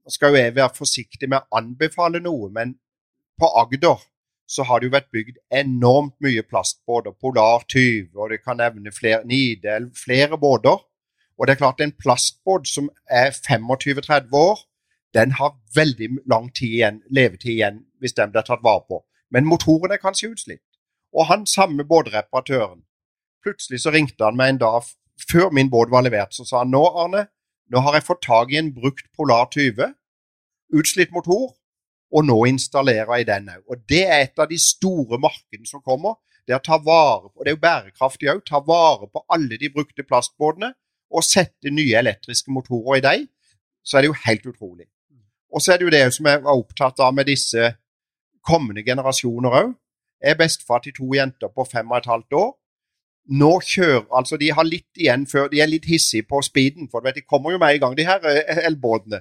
skal 0.09 0.35
jo 0.35 0.43
jeg 0.43 0.57
være 0.57 0.77
forsiktig 0.77 1.31
med 1.33 1.41
å 1.41 1.61
anbefale 1.63 2.21
noe, 2.25 2.53
men 2.53 2.77
på 3.39 3.49
Agder 3.63 4.05
så 4.49 4.65
har 4.65 4.81
det 4.81 4.89
jo 4.89 4.95
vært 4.95 5.11
bygd 5.13 5.41
enormt 5.53 6.15
mye 6.25 6.43
plastbåter. 6.45 7.13
Polar 7.21 7.65
20, 7.69 8.15
og 8.17 8.33
det 8.33 8.41
kan 8.41 8.57
nevne 8.61 8.93
flere, 8.97 9.21
Nidelv, 9.29 9.93
flere 9.97 10.39
båter. 10.41 10.81
Og 11.39 11.47
det 11.47 11.55
er 11.55 11.61
klart 11.61 11.83
en 11.85 11.93
plastbåt 11.93 12.67
som 12.69 12.89
er 13.05 13.31
25-30 13.37 14.33
år, 14.35 14.65
den 15.15 15.33
har 15.39 15.57
veldig 15.75 16.09
lang 16.31 16.51
tid 16.55 16.75
igjen, 16.79 17.03
levetid 17.11 17.55
igjen 17.55 17.85
hvis 18.01 18.17
den 18.17 18.33
blir 18.33 18.45
tatt 18.47 18.65
vare 18.65 18.85
på. 18.89 19.03
Men 19.31 19.49
motoren 19.49 19.93
er 19.93 20.03
kanskje 20.03 20.33
utslitt. 20.33 20.65
Og 21.17 21.27
han 21.31 21.47
samme 21.47 21.85
båtreparatøren 21.89 22.85
Plutselig 23.45 23.81
så 23.85 23.93
ringte 23.95 24.27
han 24.27 24.37
meg 24.37 24.51
en 24.53 24.61
dag 24.61 24.87
før 25.31 25.53
min 25.55 25.71
båt 25.71 25.91
var 25.91 26.03
levert, 26.03 26.35
så 26.35 26.45
sa 26.45 26.63
han 26.63 26.73
nå, 26.75 26.83
Arne, 27.03 27.29
nå 27.71 27.83
har 27.85 27.97
jeg 27.97 28.07
fått 28.07 28.25
tak 28.27 28.53
i 28.53 28.59
en 28.59 28.73
brukt 28.75 29.07
Polar 29.17 29.49
20, 29.55 29.95
utslitt 30.79 31.15
motor, 31.15 31.53
og 32.15 32.27
nå 32.27 32.37
installerer 32.51 33.21
jeg 33.21 33.29
den 33.29 33.51
òg. 33.53 33.63
Og 33.69 33.83
det 33.91 34.03
er 34.07 34.25
et 34.25 34.43
av 34.43 34.51
de 34.51 34.59
store 34.63 35.21
markedene 35.23 35.69
som 35.69 35.83
kommer. 35.85 36.19
Det 36.47 36.55
er 36.57 36.61
å 36.61 36.65
ta 36.65 36.79
vare 36.81 37.29
på, 37.29 37.39
og 37.39 37.45
det 37.45 37.53
er 37.53 37.57
jo 37.57 37.65
bærekraftig 37.65 38.31
òg, 38.33 38.45
ta 38.49 38.63
vare 38.65 39.11
på 39.13 39.25
alle 39.35 39.59
de 39.61 39.71
brukte 39.73 40.07
plastbåtene 40.07 40.73
og 41.13 41.25
sette 41.25 41.73
nye 41.73 41.99
elektriske 42.01 42.53
motorer 42.53 42.99
i 42.99 43.05
dem, 43.05 43.27
så 43.85 43.99
er 43.99 44.05
det 44.05 44.13
jo 44.13 44.23
helt 44.25 44.49
utrolig. 44.49 44.89
Og 45.53 45.63
så 45.63 45.73
er 45.73 45.81
det 45.81 45.89
jo 45.89 45.95
det 45.95 46.07
som 46.15 46.27
jeg 46.29 46.43
var 46.45 46.57
opptatt 46.57 47.01
av 47.01 47.15
med 47.15 47.29
disse 47.29 47.73
kommende 48.45 48.85
generasjoner 48.85 49.61
òg. 49.63 49.77
Jeg 50.23 50.35
er 50.35 50.41
bestefar 50.41 50.83
til 50.83 50.97
to 50.97 51.13
jenter 51.15 51.53
på 51.55 51.65
fem 51.73 51.91
og 51.91 51.99
et 51.99 52.11
halvt 52.11 52.33
år. 52.43 52.51
Nå 53.41 53.51
kjører 53.61 54.07
Altså, 54.19 54.37
de 54.37 54.51
har 54.53 54.65
litt 54.65 54.97
igjen 54.97 55.27
før 55.27 55.49
De 55.53 55.61
er 55.61 55.69
litt 55.69 55.85
hissige 55.85 56.25
på 56.25 56.41
speeden, 56.43 56.89
for 56.91 57.05
vet, 57.05 57.15
de 57.15 57.21
kommer 57.29 57.53
jo 57.53 57.59
med 57.59 57.75
i 57.75 57.79
gang, 57.79 57.97
de 57.97 58.07
her 58.07 58.25
eh, 58.25 58.67
elbåtene. 58.67 59.21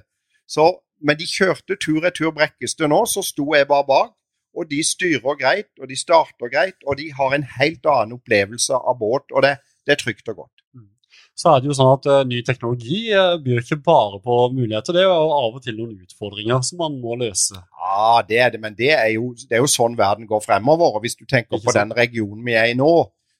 Men 1.00 1.18
de 1.18 1.26
kjørte 1.26 1.76
tur-retur 1.76 2.32
Brekkestø 2.34 2.88
nå, 2.88 3.04
så 3.06 3.22
sto 3.22 3.54
jeg 3.54 3.68
bare 3.68 3.86
bak. 3.86 4.14
Og 4.56 4.70
de 4.70 4.80
styrer 4.82 5.36
greit, 5.38 5.70
og 5.80 5.88
de 5.88 5.96
starter 5.96 6.50
greit, 6.50 6.80
og 6.86 6.98
de 6.98 7.12
har 7.12 7.34
en 7.34 7.44
helt 7.60 7.86
annen 7.86 8.16
opplevelse 8.16 8.74
av 8.74 8.98
båt. 8.98 9.28
Og 9.30 9.44
det, 9.44 9.58
det 9.86 9.94
er 9.94 10.02
trygt 10.02 10.28
og 10.28 10.36
godt 10.42 10.58
så 11.38 11.52
er 11.52 11.62
det 11.62 11.70
jo 11.70 11.76
sånn 11.78 11.92
at 11.92 12.06
uh, 12.10 12.24
ny 12.26 12.40
teknologi 12.46 13.04
uh, 13.14 13.36
byr 13.42 13.60
ikke 13.62 13.78
bare 13.86 14.18
på 14.24 14.38
muligheter, 14.56 14.96
det 14.96 15.04
er 15.04 15.06
jo 15.06 15.36
av 15.36 15.54
og 15.54 15.62
til 15.62 15.76
noen 15.78 15.94
utfordringer 16.02 16.64
som 16.66 16.80
man 16.82 16.96
må 16.98 17.14
løse. 17.20 17.60
Ja, 17.78 18.24
det 18.26 18.40
er 18.42 18.50
det, 18.54 18.60
men 18.64 18.74
det 18.78 18.90
er 18.96 19.12
jo, 19.14 19.30
det 19.46 19.54
er 19.54 19.62
jo 19.62 19.70
sånn 19.70 19.94
verden 19.98 20.26
går 20.26 20.42
fremover. 20.42 20.98
og 20.98 21.06
Hvis 21.06 21.14
du 21.20 21.22
tenker 21.30 21.62
på 21.62 21.74
den 21.76 21.94
regionen 21.94 22.42
vi 22.46 22.58
er 22.58 22.72
i 22.72 22.76
nå, 22.78 22.90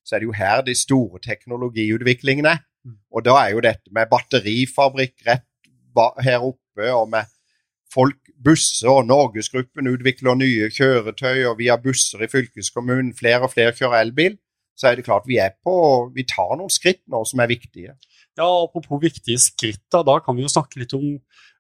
så 0.07 0.15
er 0.15 0.23
det 0.23 0.31
jo 0.31 0.39
her 0.39 0.63
de 0.63 0.77
store 0.79 1.19
teknologiutviklingene 1.27 2.55
er. 2.55 2.65
Mm. 2.87 3.01
Og 3.11 3.27
da 3.27 3.35
er 3.43 3.57
jo 3.57 3.67
dette 3.67 3.91
med 3.95 4.11
batterifabrikk 4.13 5.27
rett 5.27 5.45
her 6.23 6.45
oppe, 6.47 6.93
og 6.95 7.09
med 7.11 7.27
folk, 7.91 8.21
busser, 8.39 8.93
og 8.93 9.09
Norgesgruppen 9.09 9.91
utvikler 9.91 10.39
nye 10.39 10.69
kjøretøy, 10.71 11.49
og 11.51 11.59
vi 11.59 11.73
har 11.73 11.83
busser 11.83 12.23
i 12.23 12.31
fylkeskommunen, 12.31 13.11
flere 13.19 13.49
og 13.49 13.51
flere 13.57 13.75
kjører 13.75 14.05
elbil 14.05 14.39
så 14.79 14.91
er 14.91 14.99
det 14.99 15.07
klart 15.09 15.27
vi 15.27 15.41
er 15.43 15.57
på 15.65 15.75
Vi 16.15 16.25
tar 16.29 16.55
noen 16.57 16.71
skritt 16.71 17.03
nå 17.11 17.25
som 17.27 17.43
er 17.43 17.51
viktige. 17.51 17.97
Ja, 18.39 18.47
Apropos 18.47 19.01
viktige 19.03 19.41
skritt, 19.43 19.83
da, 19.91 20.05
da 20.07 20.21
kan 20.23 20.37
vi 20.39 20.45
jo 20.45 20.53
snakke 20.53 20.79
litt 20.79 20.95
om, 20.95 21.17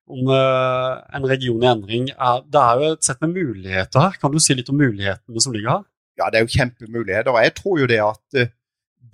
om 0.06 0.30
uh, 0.30 1.00
en 1.14 1.26
region 1.26 1.64
i 1.64 1.70
endring. 1.72 2.06
det 2.46 2.60
er 2.62 2.82
jo 2.82 2.92
et 2.94 3.08
sett 3.08 3.24
med 3.24 3.34
muligheter 3.34 4.04
her. 4.04 4.18
Kan 4.22 4.34
du 4.34 4.38
si 4.42 4.54
litt 4.54 4.70
om 4.70 4.78
mulighetene 4.78 5.42
som 5.42 5.56
ligger 5.56 5.72
her? 5.72 5.88
Ja, 6.18 6.30
det 6.30 6.38
er 6.38 6.46
jo 6.46 6.54
kjempemuligheter. 6.54 7.32
og 7.34 7.42
Jeg 7.42 7.54
tror 7.58 7.80
jo 7.82 7.88
det 7.90 7.98
at 8.04 8.38
uh, 8.38 8.52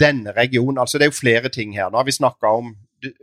denne 0.00 0.34
regionen 0.36 0.82
altså 0.82 0.98
Det 0.98 1.06
er 1.06 1.12
jo 1.12 1.22
flere 1.22 1.48
ting 1.48 1.72
her. 1.76 1.88
Nå 1.88 2.02
har 2.02 2.04
vi 2.04 2.18
snakka 2.18 2.52
om 2.58 2.74
det, 3.00 3.14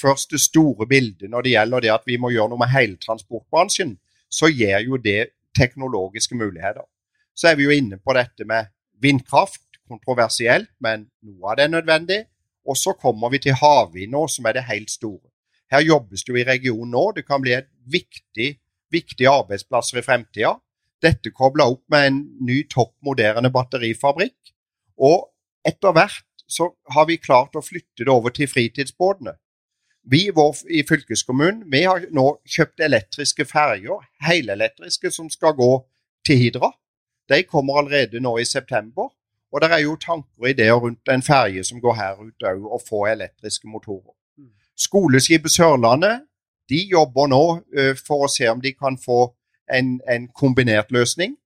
først 0.00 0.30
det 0.30 0.40
store 0.44 0.86
bildet 0.86 1.30
når 1.30 1.42
det 1.42 1.56
gjelder 1.56 1.86
det 1.86 1.92
at 1.96 2.06
vi 2.06 2.20
må 2.20 2.30
gjøre 2.30 2.52
noe 2.52 2.62
med 2.62 2.70
hele 2.70 3.00
transportbransjen. 3.02 3.96
Så 4.30 4.52
gir 4.54 4.86
jo 4.86 5.00
det 5.00 5.32
teknologiske 5.58 6.38
muligheter. 6.38 6.86
Så 7.34 7.50
er 7.50 7.58
vi 7.58 7.66
jo 7.66 7.74
inne 7.74 7.98
på 7.98 8.14
dette 8.14 8.46
med 8.46 8.70
vindkraft 9.02 9.64
kontroversielt, 9.90 10.70
men 10.80 11.08
noe 11.26 11.50
av 11.50 11.58
det 11.58 11.66
er 11.66 11.74
nødvendig. 11.74 12.20
Og 12.68 12.78
så 12.78 12.94
kommer 12.94 13.32
vi 13.32 13.40
til 13.42 13.56
havvind 13.58 14.14
nå, 14.14 14.26
som 14.28 14.46
er 14.46 14.58
det 14.58 14.68
helt 14.68 14.90
store. 14.92 15.26
Her 15.70 15.84
jobbes 15.86 16.24
det 16.24 16.32
jo 16.32 16.40
i 16.40 16.46
regionen 16.46 16.94
nå. 16.94 17.04
Det 17.16 17.26
kan 17.26 17.42
bli 17.42 17.54
et 17.56 17.68
viktig, 17.90 18.50
viktig 18.92 19.28
arbeidsplasser 19.30 20.00
i 20.00 20.06
fremtida. 20.06 20.56
Dette 21.00 21.32
kobla 21.32 21.68
opp 21.72 21.84
med 21.92 22.06
en 22.06 22.18
ny 22.46 22.62
topp 22.68 22.92
moderne 23.06 23.52
batterifabrikk. 23.54 24.52
Og 25.00 25.30
etter 25.66 25.94
hvert 25.96 26.26
så 26.50 26.72
har 26.94 27.06
vi 27.06 27.20
klart 27.22 27.56
å 27.56 27.64
flytte 27.64 28.04
det 28.04 28.12
over 28.12 28.34
til 28.34 28.50
fritidsbåtene. 28.50 29.36
Vi 30.10 30.30
vår, 30.34 30.64
i 30.72 30.82
fylkeskommunen 30.88 31.66
vi 31.70 31.84
har 31.84 32.06
nå 32.16 32.26
kjøpt 32.48 32.82
elektriske 32.82 33.44
ferger, 33.46 34.00
helelektriske, 34.24 35.12
som 35.12 35.28
skal 35.30 35.54
gå 35.54 35.70
til 36.26 36.40
Hidra. 36.40 36.72
De 37.30 37.42
kommer 37.46 37.78
allerede 37.78 38.20
nå 38.20 38.38
i 38.40 38.48
september. 38.48 39.12
Og 39.52 39.62
det 39.62 39.70
er 39.72 39.82
jo 39.82 39.96
tanker 39.98 40.44
og 40.44 40.48
ideer 40.50 40.78
rundt 40.78 41.10
en 41.10 41.22
ferge 41.22 41.64
som 41.66 41.80
går 41.82 41.94
her 41.98 42.22
ut 42.22 42.46
òg, 42.46 42.64
og 42.70 42.82
få 42.88 43.04
elektriske 43.10 43.68
motorer. 43.68 44.14
Mm. 44.38 44.52
Skoleskipet 44.78 45.50
Sørlandet 45.50 46.26
de 46.70 46.84
jobber 46.92 47.30
nå 47.30 47.44
uh, 47.58 47.94
for 47.98 48.26
å 48.26 48.30
se 48.30 48.46
om 48.50 48.62
de 48.62 48.72
kan 48.76 48.98
få 48.98 49.24
en, 49.70 49.98
en, 50.06 50.28
kombinert 50.34 50.92
løsning. 50.94 51.36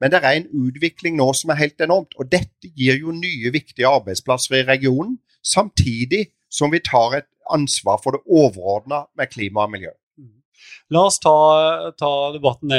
Men 0.00 0.12
det 0.14 0.22
er 0.22 0.38
en 0.38 0.48
utvikling 0.66 1.18
nå 1.18 1.26
som 1.36 1.50
er 1.52 1.60
helt 1.60 1.82
enormt. 1.82 2.14
Og 2.18 2.30
dette 2.30 2.70
gir 2.78 3.02
jo 3.02 3.12
nye, 3.14 3.50
viktige 3.52 3.90
arbeidsplasser 3.90 4.62
i 4.62 4.66
regionen, 4.70 5.18
samtidig 5.42 6.28
som 6.50 6.70
vi 6.72 6.80
tar 6.82 7.18
et 7.18 7.28
ansvar 7.50 7.98
for 8.02 8.14
det 8.14 8.22
overordna 8.26 9.04
med 9.18 9.30
klima 9.34 9.66
og 9.66 9.74
miljø. 9.74 9.92
Mm. 10.18 10.38
La 10.94 11.04
oss 11.10 11.18
ta, 11.22 11.34
ta 11.98 12.10
debatten 12.34 12.74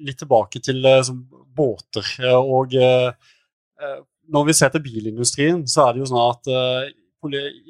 litt 0.00 0.18
tilbake 0.24 0.64
til 0.64 0.80
uh, 0.88 1.12
båter. 1.60 2.08
og 2.40 2.72
Eh, 2.74 3.12
når 4.28 4.48
vi 4.48 4.54
ser 4.56 4.72
til 4.74 4.82
bilindustrien, 4.84 5.62
så 5.68 5.86
er 5.86 5.94
det 5.94 6.02
jo 6.02 6.08
sånn 6.10 6.24
at 6.24 6.50
eh, 6.52 6.90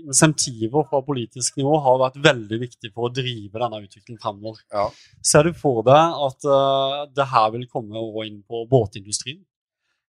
insentiver 0.04 0.84
fra 0.88 1.00
politisk 1.04 1.56
nivå 1.56 1.78
har 1.84 2.00
vært 2.02 2.18
veldig 2.24 2.58
viktig 2.60 2.90
for 2.92 3.08
å 3.08 3.12
drive 3.12 3.60
denne 3.62 3.80
utviklingen 3.84 4.20
fremover. 4.20 4.60
Ja. 4.72 4.88
Ser 5.24 5.48
du 5.48 5.54
for 5.56 5.82
deg 5.86 6.18
at 6.28 6.48
uh, 6.48 7.06
det 7.16 7.28
her 7.30 7.52
vil 7.54 7.68
komme 7.70 8.02
inn 8.26 8.42
på 8.44 8.66
båtindustrien? 8.68 9.40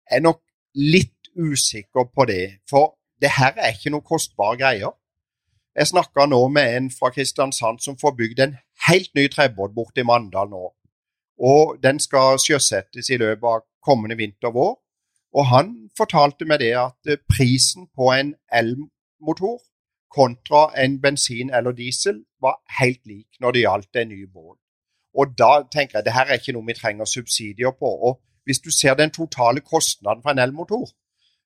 Jeg 0.10 0.19
er 0.19 0.25
nok 0.25 0.41
litt 0.75 1.31
usikker 1.38 2.10
på 2.12 2.27
det, 2.27 2.60
for 2.69 2.98
det 3.21 3.31
her 3.38 3.55
er 3.55 3.71
ikke 3.71 3.93
noe 3.93 4.03
kostbare 4.03 4.60
greier. 4.60 4.98
Jeg 5.77 5.88
snakka 5.93 6.25
nå 6.27 6.41
med 6.51 6.75
en 6.75 6.91
fra 6.91 7.13
Kristiansand 7.15 7.79
som 7.79 7.95
får 8.00 8.17
bygd 8.17 8.43
en 8.43 8.57
helt 8.89 9.13
ny 9.15 9.29
trebåt 9.31 9.71
borte 9.75 10.03
i 10.03 10.07
Mandal 10.07 10.51
nå. 10.51 10.65
Og 11.41 11.77
den 11.81 12.01
skal 12.03 12.36
sjøsettes 12.41 13.07
i 13.10 13.17
løpet 13.21 13.48
av 13.48 13.63
kommende 13.81 14.17
vinter-vår. 14.19 14.75
Og 15.34 15.46
han 15.48 15.76
fortalte 15.98 16.46
meg 16.46 16.60
det 16.60 16.74
at 16.78 17.12
eh, 17.12 17.22
prisen 17.30 17.88
på 17.96 18.12
en 18.14 18.34
elmotor 18.52 19.62
kontra 20.12 20.66
en 20.84 21.00
bensin 21.02 21.54
eller 21.56 21.72
diesel 21.72 22.24
var 22.42 22.60
helt 22.80 23.06
lik 23.08 23.40
når 23.40 23.52
det 23.52 23.64
gjaldt 23.66 24.02
en 24.02 24.12
ny 24.12 24.26
båt. 24.28 24.60
Og 25.16 25.36
da 25.38 25.64
tenker 25.72 26.00
jeg 26.00 26.06
det 26.06 26.16
her 26.16 26.28
er 26.28 26.40
ikke 26.40 26.56
noe 26.56 26.68
vi 26.68 26.76
trenger 26.76 27.06
subsidier 27.06 27.72
på. 27.80 27.88
Og 28.08 28.20
hvis 28.44 28.60
du 28.60 28.72
ser 28.72 28.96
den 28.96 29.12
totale 29.12 29.62
kostnaden 29.62 30.24
for 30.24 30.32
en 30.32 30.40
elmotor 30.40 30.90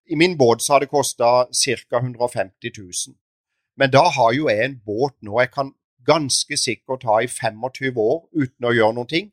I 0.05 0.15
min 0.15 0.37
båt 0.37 0.61
så 0.61 0.73
har 0.73 0.79
det 0.79 0.89
kosta 0.89 1.45
ca. 1.49 1.97
150 1.97 2.71
000. 2.77 3.15
Men 3.77 3.91
da 3.91 4.03
har 4.17 4.33
jo 4.33 4.49
jeg 4.49 4.65
en 4.65 4.81
båt 4.85 5.15
nå 5.21 5.39
jeg 5.39 5.51
kan 5.51 5.73
ganske 6.05 6.57
sikkert 6.57 7.03
ha 7.03 7.19
i 7.19 7.27
25 7.27 7.97
år 7.97 8.19
uten 8.33 8.65
å 8.65 8.73
gjøre 8.73 8.93
noen 8.93 9.09
ting. 9.09 9.31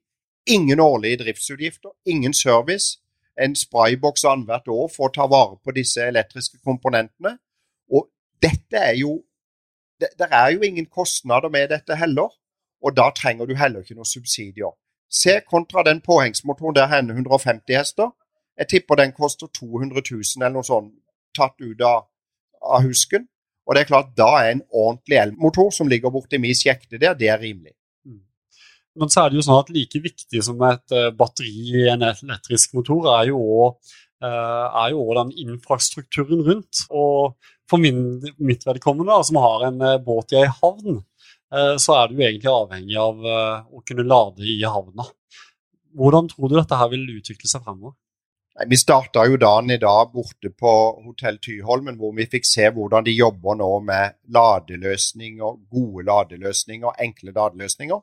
Ingen 0.48 0.80
årlige 0.80 1.20
driftsutgifter, 1.24 1.92
ingen 2.06 2.34
service 2.34 2.98
en 3.40 3.54
sprayboks 3.56 4.24
annethvert 4.28 4.68
år 4.68 4.88
for 4.92 5.08
å 5.08 5.14
ta 5.14 5.26
vare 5.30 5.56
på 5.64 5.74
disse 5.76 6.04
elektriske 6.04 6.60
komponentene. 6.64 7.36
Og 7.92 8.08
dette 8.42 8.78
er 8.78 8.96
jo 9.00 9.22
det, 10.00 10.10
det, 10.18 10.28
er 10.30 10.52
jo 10.52 10.62
ingen 10.66 10.86
kostnader 10.86 11.48
med 11.48 11.70
dette 11.70 11.94
heller, 11.94 12.32
og 12.82 12.96
da 12.96 13.10
trenger 13.14 13.46
du 13.46 13.54
heller 13.54 13.84
ikke 13.84 13.94
noen 13.94 14.08
subsidier. 14.08 14.72
Se 15.12 15.36
kontra 15.46 15.84
den 15.86 16.00
påhengsmotoren 16.02 16.74
der 16.74 16.88
hender 16.90 17.14
150 17.14 17.76
hester. 17.76 18.10
Jeg 18.58 18.68
tipper 18.68 18.98
den 18.98 19.12
koster 19.12 19.46
200 19.46 20.02
000 20.10 20.42
eller 20.42 20.56
noe 20.56 20.66
sånt, 20.66 20.90
tatt 21.36 21.54
ut 21.60 21.80
av, 21.86 22.08
av 22.60 22.82
husken. 22.82 23.28
Og 23.66 23.76
det 23.76 23.84
er 23.84 23.90
klart, 23.92 24.10
da 24.18 24.28
er 24.40 24.50
en 24.56 24.64
ordentlig 24.68 25.20
elmotor 25.20 25.70
som 25.70 25.88
ligger 25.88 26.10
borti 26.10 26.40
mi 26.42 26.50
sjekte 26.56 26.98
der, 26.98 27.14
det 27.14 27.30
er 27.30 27.40
rimelig. 27.40 27.76
Men 28.98 29.12
så 29.12 29.22
er 29.22 29.30
det 29.32 29.40
jo 29.40 29.44
sånn 29.46 29.62
at 29.62 29.72
like 29.72 30.02
viktig 30.04 30.42
som 30.44 30.60
et 30.68 30.94
uh, 30.96 31.08
batteri 31.16 31.52
i 31.82 31.86
en 31.92 32.04
elektrisk 32.10 32.74
motor, 32.76 33.08
er 33.14 33.30
jo 33.30 33.40
òg 33.40 33.94
uh, 34.24 35.14
den 35.20 35.32
infrastrukturen 35.46 36.44
rundt. 36.48 36.84
Og 36.90 37.38
for 37.70 37.80
min, 37.80 38.20
mitt 38.36 38.66
vedkommende, 38.68 39.16
som 39.24 39.40
har 39.40 39.68
en 39.70 39.80
uh, 39.80 39.96
båt 40.02 40.36
i 40.36 40.42
ei 40.42 40.52
havn, 40.60 41.00
så 41.52 41.92
er 41.98 42.06
du 42.08 42.14
egentlig 42.16 42.48
avhengig 42.48 42.94
av 42.96 43.18
å 43.20 43.82
kunne 43.84 44.06
lade 44.08 44.46
i 44.48 44.54
havna. 44.64 45.04
Hvordan 45.92 46.30
tror 46.30 46.48
du 46.48 46.54
dette 46.56 46.78
her 46.80 46.88
vil 46.88 47.02
utvikle 47.12 47.50
seg 47.50 47.60
fremover? 47.60 47.92
Vi 48.68 48.76
starta 48.76 49.26
jo 49.28 49.36
dagen 49.40 49.68
i 49.72 49.76
dag 49.80 50.10
borte 50.12 50.48
på 50.48 50.72
Hotell 51.04 51.36
Tyholmen, 51.44 51.98
hvor 52.00 52.12
vi 52.16 52.24
fikk 52.28 52.48
se 52.48 52.70
hvordan 52.72 53.04
de 53.04 53.14
jobber 53.16 53.56
nå 53.60 53.68
med 53.84 54.16
ladeløsninger, 54.32 55.60
gode 55.72 56.04
ladeløsninger, 56.08 56.96
enkle 57.04 57.32
ladeløsninger. 57.36 58.00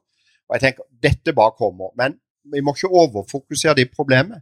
Og 0.50 0.58
jeg 0.58 0.66
tenker, 0.66 0.88
Dette 1.04 1.34
bare 1.34 1.56
kommer. 1.58 1.94
Men 1.98 2.18
vi 2.52 2.62
må 2.62 2.74
ikke 2.74 2.92
overfokusere 2.92 3.78
det 3.78 3.92
problemet. 3.94 4.42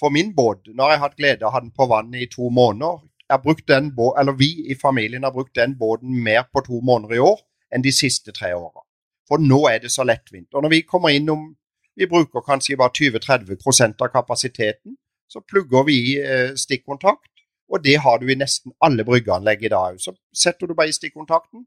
For 0.00 0.12
min 0.12 0.34
båt, 0.36 0.66
når 0.74 0.90
jeg 0.90 0.98
har 0.98 1.08
hatt 1.08 1.16
glede 1.16 1.46
av 1.46 1.50
å 1.50 1.54
ha 1.54 1.60
den 1.64 1.72
på 1.72 1.86
vannet 1.88 2.26
i 2.26 2.32
to 2.32 2.50
måneder 2.52 2.98
jeg 3.30 3.42
brukt 3.42 3.68
den 3.68 3.92
eller 4.20 4.32
Vi 4.32 4.70
i 4.70 4.74
familien 4.74 5.22
har 5.22 5.30
brukt 5.30 5.54
den 5.54 5.78
båten 5.78 6.22
mer 6.22 6.42
på 6.52 6.60
to 6.60 6.80
måneder 6.80 7.14
i 7.14 7.18
år 7.18 7.40
enn 7.74 7.82
de 7.82 7.92
siste 7.92 8.32
tre 8.32 8.54
åra. 8.54 8.82
For 9.28 9.38
nå 9.38 9.66
er 9.66 9.78
det 9.78 9.90
så 9.90 10.04
lettvint. 10.04 10.54
Og 10.54 10.62
når 10.62 10.68
vi 10.68 10.82
kommer 10.82 11.08
innom 11.08 11.56
Vi 11.98 12.06
bruker 12.06 12.40
kanskje 12.44 12.76
bare 12.76 12.92
20-30 12.92 14.02
av 14.02 14.08
kapasiteten. 14.12 14.96
Så 15.28 15.40
plugger 15.40 15.84
vi 15.84 15.94
i 16.10 16.18
eh, 16.20 16.52
stikkontakt, 16.54 17.32
og 17.72 17.82
det 17.84 17.96
har 18.04 18.18
du 18.18 18.28
i 18.28 18.36
nesten 18.36 18.72
alle 18.84 19.04
bryggeanlegg 19.04 19.64
i 19.64 19.68
dag. 19.68 19.96
Så 19.98 20.12
setter 20.34 20.66
du 20.66 20.74
bare 20.74 20.88
i 20.88 20.92
stikkontakten. 20.92 21.64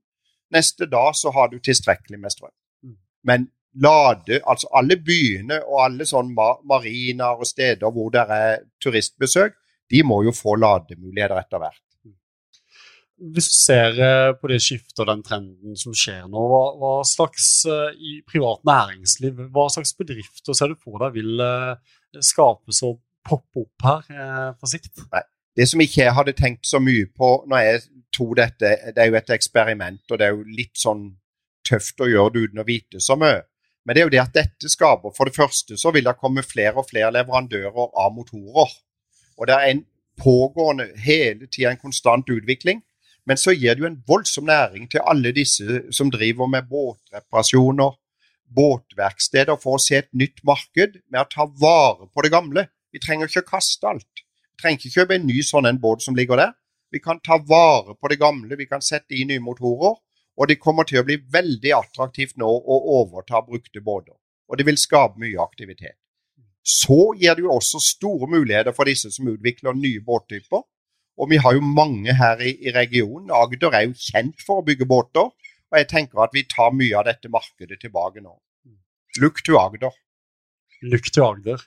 Neste 0.54 0.86
dag 0.86 1.16
så 1.16 1.32
har 1.32 1.50
du 1.50 1.58
tilstrekkelig 1.60 2.20
med 2.20 2.32
strøm. 2.32 2.54
Mm. 2.86 2.98
Men 3.24 3.48
lade 3.78 4.40
Altså 4.50 4.70
alle 4.74 4.98
byene 4.98 5.60
og 5.62 5.84
alle 5.86 6.08
sånne 6.08 6.48
mariner 6.68 7.38
og 7.38 7.48
steder 7.48 7.94
hvor 7.94 8.10
det 8.14 8.26
er 8.34 8.64
turistbesøk, 8.82 9.54
de 9.90 10.02
må 10.06 10.24
jo 10.26 10.34
få 10.36 10.56
lademuligheter 10.60 11.38
etter 11.38 11.62
hvert. 11.62 11.84
Hvis 13.20 13.50
du 13.52 13.56
ser 13.58 13.98
eh, 14.00 14.34
på 14.40 14.48
det 14.48 14.62
skiftet 14.64 15.02
og 15.04 15.10
den 15.10 15.24
trenden 15.26 15.76
som 15.78 15.96
skjer 15.98 16.24
nå, 16.32 16.40
hva, 16.52 16.62
hva, 16.80 16.92
slags 17.08 17.66
eh, 17.68 17.98
i 18.00 18.14
privat 18.24 18.64
næringsliv, 18.68 19.42
hva 19.52 19.66
slags 19.74 19.92
bedrifter 19.98 20.56
ser 20.56 20.72
du 20.72 20.80
for 20.80 21.04
deg 21.04 21.18
vil 21.18 21.44
eh, 21.44 21.98
skapes 22.24 22.80
og 22.88 23.02
poppe 23.28 23.66
opp 23.66 23.86
her 23.86 24.56
på 24.56 24.72
sikt? 24.72 25.04
Nei. 25.12 25.26
Det 25.60 25.66
som 25.68 25.82
ikke 25.84 26.06
jeg 26.06 26.16
hadde 26.16 26.38
tenkt 26.38 26.70
så 26.70 26.80
mye 26.80 27.10
på 27.12 27.34
når 27.52 27.66
jeg 27.66 27.82
tok 28.16 28.36
dette, 28.40 28.70
det 28.96 29.04
er 29.04 29.10
jo 29.10 29.18
et 29.20 29.34
eksperiment, 29.36 30.04
og 30.08 30.22
det 30.22 30.28
er 30.30 30.38
jo 30.38 30.46
litt 30.56 30.80
sånn 30.80 31.10
tøft 31.68 32.00
å 32.00 32.08
gjøre 32.08 32.34
det 32.38 32.44
uten 32.48 32.62
å 32.64 32.68
vite 32.68 33.02
så 33.04 33.18
mye. 33.20 33.42
Men 33.86 33.96
det 33.96 34.02
er 34.02 34.08
jo 34.08 34.14
det 34.14 34.22
at 34.22 34.36
dette 34.36 34.70
skaper 34.70 35.14
For 35.16 35.30
det 35.30 35.38
første 35.38 35.78
så 35.80 35.94
vil 35.96 36.06
det 36.06 36.18
komme 36.20 36.44
flere 36.46 36.76
og 36.78 36.90
flere 36.90 37.14
leverandører 37.16 37.96
av 37.98 38.14
motorer. 38.14 38.76
Og 39.40 39.48
det 39.48 39.56
er 39.56 39.72
en 39.72 39.86
pågående 40.20 40.90
hele 41.00 41.48
tida 41.48 41.72
en 41.72 41.82
konstant 41.82 42.30
utvikling. 42.30 42.84
Men 43.28 43.38
så 43.38 43.54
gir 43.54 43.76
det 43.76 43.84
jo 43.84 43.90
en 43.90 44.02
voldsom 44.08 44.48
næring 44.50 44.88
til 44.92 45.04
alle 45.06 45.32
disse 45.36 45.84
som 45.96 46.12
driver 46.12 46.48
med 46.50 46.66
båtreparasjoner, 46.70 47.92
båtverksteder, 48.56 49.60
for 49.62 49.78
å 49.78 49.84
se 49.84 50.00
et 50.00 50.10
nytt 50.18 50.42
marked 50.48 50.98
med 51.12 51.22
å 51.22 51.30
ta 51.30 51.46
vare 51.62 52.10
på 52.10 52.26
det 52.26 52.32
gamle. 52.34 52.66
Vi 52.90 53.02
trenger 53.04 53.30
ikke 53.30 53.44
å 53.46 53.52
kaste 53.52 53.86
alt. 53.92 54.24
Vi 54.24 54.64
trenger 54.64 54.82
ikke 54.82 54.96
kjøpe 54.96 55.20
en 55.20 55.28
ny 55.30 55.44
sånn 55.46 55.70
en 55.70 55.82
båt 55.82 56.02
som 56.02 56.18
ligger 56.18 56.42
der. 56.42 56.56
Vi 56.90 57.02
kan 57.04 57.22
ta 57.22 57.38
vare 57.38 57.94
på 58.02 58.10
det 58.10 58.18
gamle, 58.18 58.58
vi 58.58 58.66
kan 58.66 58.82
sette 58.82 59.14
i 59.14 59.28
nye 59.30 59.44
motorer, 59.46 60.00
og 60.39 60.48
det 60.48 60.62
kommer 60.63 60.88
til 60.88 61.01
å 61.01 61.05
bli 61.08 61.17
veldig 61.34 61.74
attraktivt 61.75 62.38
nå 62.39 62.48
å 62.48 62.77
overta 63.01 63.41
brukte 63.43 63.84
båter. 63.84 64.15
Og 64.50 64.58
det 64.58 64.65
vil 64.65 64.79
skape 64.79 65.19
mye 65.19 65.41
aktivitet. 65.43 65.98
Så 66.63 67.13
gir 67.19 67.36
det 67.36 67.43
jo 67.43 67.55
også 67.55 67.81
store 67.84 68.29
muligheter 68.29 68.75
for 68.75 68.88
disse 68.89 69.12
som 69.12 69.27
utvikler 69.31 69.75
nye 69.75 70.01
båttyper. 70.05 70.63
Og 71.19 71.31
vi 71.31 71.39
har 71.43 71.58
jo 71.58 71.63
mange 71.65 72.13
her 72.15 72.39
i, 72.39 72.53
i 72.63 72.72
regionen. 72.72 73.34
Agder 73.36 73.75
er 73.75 73.88
jo 73.89 73.98
kjent 74.00 74.39
for 74.46 74.62
å 74.62 74.65
bygge 74.67 74.88
båter. 74.88 75.27
Og 75.69 75.77
jeg 75.77 75.89
tenker 75.91 76.24
at 76.24 76.36
vi 76.36 76.46
tar 76.50 76.72
mye 76.74 76.96
av 76.98 77.10
dette 77.10 77.31
markedet 77.31 77.81
tilbake 77.81 78.24
nå. 78.24 78.31
Look 79.19 79.43
to 79.46 79.60
Agder. 79.60 79.91
Look 80.81 81.12
to 81.13 81.25
Agder. 81.25 81.60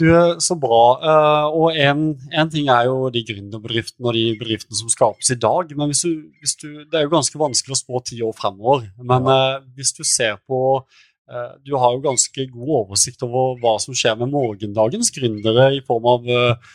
Du, 0.00 0.08
Så 0.40 0.56
bra. 0.56 0.82
Uh, 1.02 1.46
og 1.52 1.76
én 1.76 2.50
ting 2.50 2.70
er 2.72 2.88
jo 2.88 3.10
de 3.12 3.22
gründerbedriftene 3.28 4.08
og 4.08 4.16
de 4.16 4.24
bedriftene 4.40 4.78
som 4.78 4.90
skapes 4.92 5.30
i 5.34 5.38
dag. 5.38 5.72
Men 5.76 5.92
hvis 5.92 6.04
du, 6.06 6.12
hvis 6.40 6.56
du, 6.62 6.68
det 6.88 6.98
er 6.98 7.06
jo 7.06 7.14
ganske 7.14 7.38
vanskelig 7.38 7.76
å 7.76 7.80
spå 7.82 8.02
ti 8.08 8.20
år 8.24 8.34
fremover. 8.36 8.88
Men 8.98 9.28
ja. 9.28 9.60
hvis 9.76 9.92
du 9.98 10.02
ser 10.08 10.40
på 10.48 10.80
uh, 10.80 11.52
Du 11.64 11.76
har 11.76 11.92
jo 11.94 12.04
ganske 12.08 12.48
god 12.54 12.72
oversikt 12.80 13.22
over 13.26 13.60
hva 13.60 13.76
som 13.84 13.96
skjer 13.96 14.16
med 14.20 14.32
morgendagens 14.32 15.12
gründere 15.14 15.70
i 15.76 15.84
form 15.84 16.08
av 16.16 16.32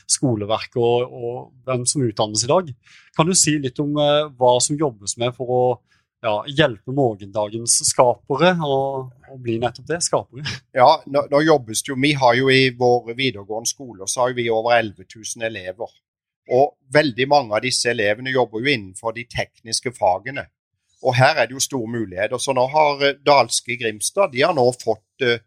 skoleverk 0.09 0.77
og, 0.77 1.09
og, 1.09 1.35
hvem 1.65 1.89
som 1.89 2.05
utdannes 2.05 2.45
i 2.45 2.53
dag. 2.53 2.71
Kan 3.17 3.29
du 3.29 3.33
si 3.37 3.57
litt 3.57 3.81
om 3.81 3.97
hva 3.97 4.55
som 4.61 4.77
jobbes 4.77 5.17
med 5.17 5.33
for 5.35 5.57
å 5.57 5.61
ja, 6.23 6.33
hjelpe 6.49 6.93
morgendagens 6.95 7.79
skapere 7.91 8.55
og, 8.65 9.13
bli 9.43 9.57
nettopp 9.61 9.87
det, 9.89 10.01
skapere. 10.05 10.43
Ja, 10.75 10.89
nå, 11.05 11.25
nå, 11.31 11.41
jobbes 11.45 11.83
det 11.83 11.91
jo 11.91 11.97
Vi 12.01 12.13
har 12.17 12.35
jo 12.37 12.49
i 12.49 12.69
våre 12.77 13.13
videregående 13.17 13.69
skoler 13.69 14.09
så 14.09 14.25
har 14.25 14.35
vi 14.37 14.49
over 14.49 14.77
11 14.77 15.05
000 15.13 15.47
elever. 15.49 15.91
Og 16.47 16.77
veldig 16.93 17.27
mange 17.27 17.57
av 17.57 17.65
disse 17.65 17.91
elevene 17.91 18.31
jobber 18.31 18.63
jo 18.63 18.71
innenfor 18.71 19.13
de 19.17 19.25
tekniske 19.27 19.91
fagene. 19.97 20.47
Og 21.03 21.13
her 21.17 21.35
er 21.35 21.47
det 21.47 21.57
jo 21.57 21.61
store 21.61 21.91
muligheter. 21.91 22.39
Så 22.41 22.55
nå 22.55 22.63
har 22.71 23.03
eh, 23.05 23.17
Dalske 23.25 23.77
Grimstad 23.77 24.31
de 24.33 24.45
har 24.45 24.55
nå 24.57 24.65
fått 24.81 25.25
uh, 25.27 25.37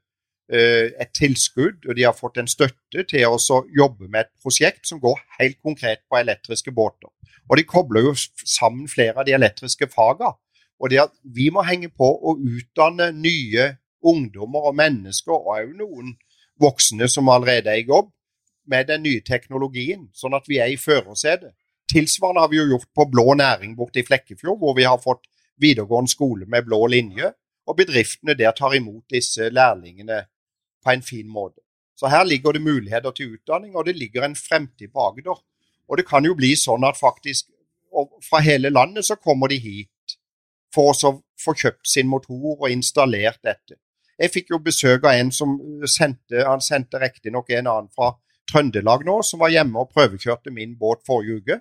et 0.50 1.10
tilskudd, 1.14 1.86
og 1.86 1.96
de 1.96 2.04
har 2.04 2.14
fått 2.14 2.38
en 2.42 2.50
støtte 2.50 3.04
til 3.08 3.26
å 3.26 3.58
jobbe 3.74 4.08
med 4.08 4.26
et 4.26 4.32
prosjekt 4.42 4.86
som 4.86 5.00
går 5.02 5.18
helt 5.38 5.58
konkret 5.62 6.04
på 6.10 6.18
elektriske 6.20 6.74
båter. 6.74 7.10
Og 7.50 7.58
de 7.58 7.66
kobler 7.66 8.06
jo 8.06 8.14
sammen 8.44 8.86
flere 8.90 9.18
av 9.18 9.26
de 9.26 9.34
elektriske 9.34 9.88
fagene. 9.90 10.36
Og 10.80 10.90
det 10.90 11.02
at 11.02 11.12
vi 11.22 11.50
må 11.52 11.62
henge 11.66 11.90
på 11.92 12.08
å 12.08 12.36
utdanne 12.38 13.10
nye 13.12 13.74
ungdommer 14.00 14.70
og 14.70 14.76
mennesker, 14.80 15.36
og 15.36 15.52
òg 15.58 15.74
noen 15.76 16.14
voksne 16.60 17.08
som 17.08 17.28
allerede 17.32 17.72
er 17.72 17.82
i 17.82 17.88
jobb, 17.88 18.08
med 18.70 18.86
den 18.88 19.02
nye 19.04 19.22
teknologien, 19.26 20.08
sånn 20.14 20.36
at 20.36 20.46
vi 20.48 20.60
er 20.62 20.70
i 20.72 20.78
førersetet. 20.80 21.52
Tilsvarende 21.90 22.44
har 22.44 22.50
vi 22.52 22.60
jo 22.60 22.68
gjort 22.74 22.90
på 22.94 23.06
Blå 23.10 23.34
næring 23.34 23.74
borte 23.76 24.00
i 24.00 24.06
Flekkefjord, 24.06 24.60
hvor 24.60 24.76
vi 24.78 24.86
har 24.86 25.00
fått 25.02 25.26
videregående 25.60 26.12
skole 26.12 26.46
med 26.48 26.68
blå 26.68 26.84
linje, 26.88 27.32
og 27.66 27.76
bedriftene 27.76 28.36
der 28.38 28.54
tar 28.56 28.76
imot 28.76 29.04
disse 29.12 29.50
lærlingene 29.50 30.22
på 30.84 30.92
en 30.94 31.02
fin 31.04 31.28
måte. 31.28 31.60
Så 31.98 32.08
her 32.08 32.24
ligger 32.24 32.56
det 32.56 32.62
muligheter 32.64 33.12
til 33.12 33.34
utdanning, 33.34 33.74
og 33.76 33.84
det 33.84 33.98
ligger 33.98 34.24
en 34.24 34.36
fremtid 34.38 34.88
på 34.94 35.02
Agder. 35.10 35.42
Og 35.90 35.98
det 35.98 36.06
kan 36.08 36.24
jo 36.24 36.36
bli 36.38 36.54
sånn 36.56 36.86
at 36.86 36.96
faktisk 36.96 37.50
fra 38.24 38.40
hele 38.40 38.70
landet 38.70 39.04
så 39.04 39.18
kommer 39.18 39.50
de 39.50 39.58
hit 39.60 39.89
for 40.74 40.92
å 40.92 41.12
få 41.40 41.54
kjøpt 41.56 41.88
sin 41.88 42.10
motor 42.10 42.56
og 42.58 42.68
installert 42.70 43.40
dette. 43.46 43.78
Jeg 44.20 44.32
fikk 44.34 44.52
jo 44.52 44.60
besøk 44.60 45.06
av 45.08 45.16
en 45.16 45.30
som 45.32 45.56
sendte 45.88 46.44
han 46.44 46.60
sendte 46.60 47.00
riktignok 47.00 47.48
en 47.56 47.70
annen 47.70 47.88
fra 47.94 48.12
Trøndelag 48.50 49.04
nå, 49.06 49.20
som 49.22 49.40
var 49.40 49.52
hjemme 49.54 49.80
og 49.80 49.92
prøvekjørte 49.94 50.52
min 50.52 50.74
båt 50.78 51.04
forrige 51.06 51.40
uke. 51.40 51.60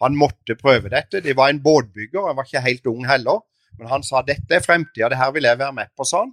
Han 0.00 0.16
måtte 0.16 0.54
prøve 0.54 0.90
dette. 0.92 1.20
Det 1.20 1.34
var 1.36 1.50
en 1.50 1.62
båtbygger, 1.62 2.28
han 2.28 2.36
var 2.38 2.46
ikke 2.46 2.62
helt 2.64 2.86
ung 2.86 3.06
heller. 3.08 3.42
Men 3.78 3.90
han 3.90 4.04
sa 4.06 4.22
dette 4.26 4.54
er 4.54 4.64
fremtida, 4.64 5.10
det 5.10 5.18
her 5.18 5.32
vil 5.34 5.46
jeg 5.46 5.58
være 5.58 5.74
med 5.74 5.90
på, 5.96 6.06
sa 6.06 6.22
han. 6.24 6.32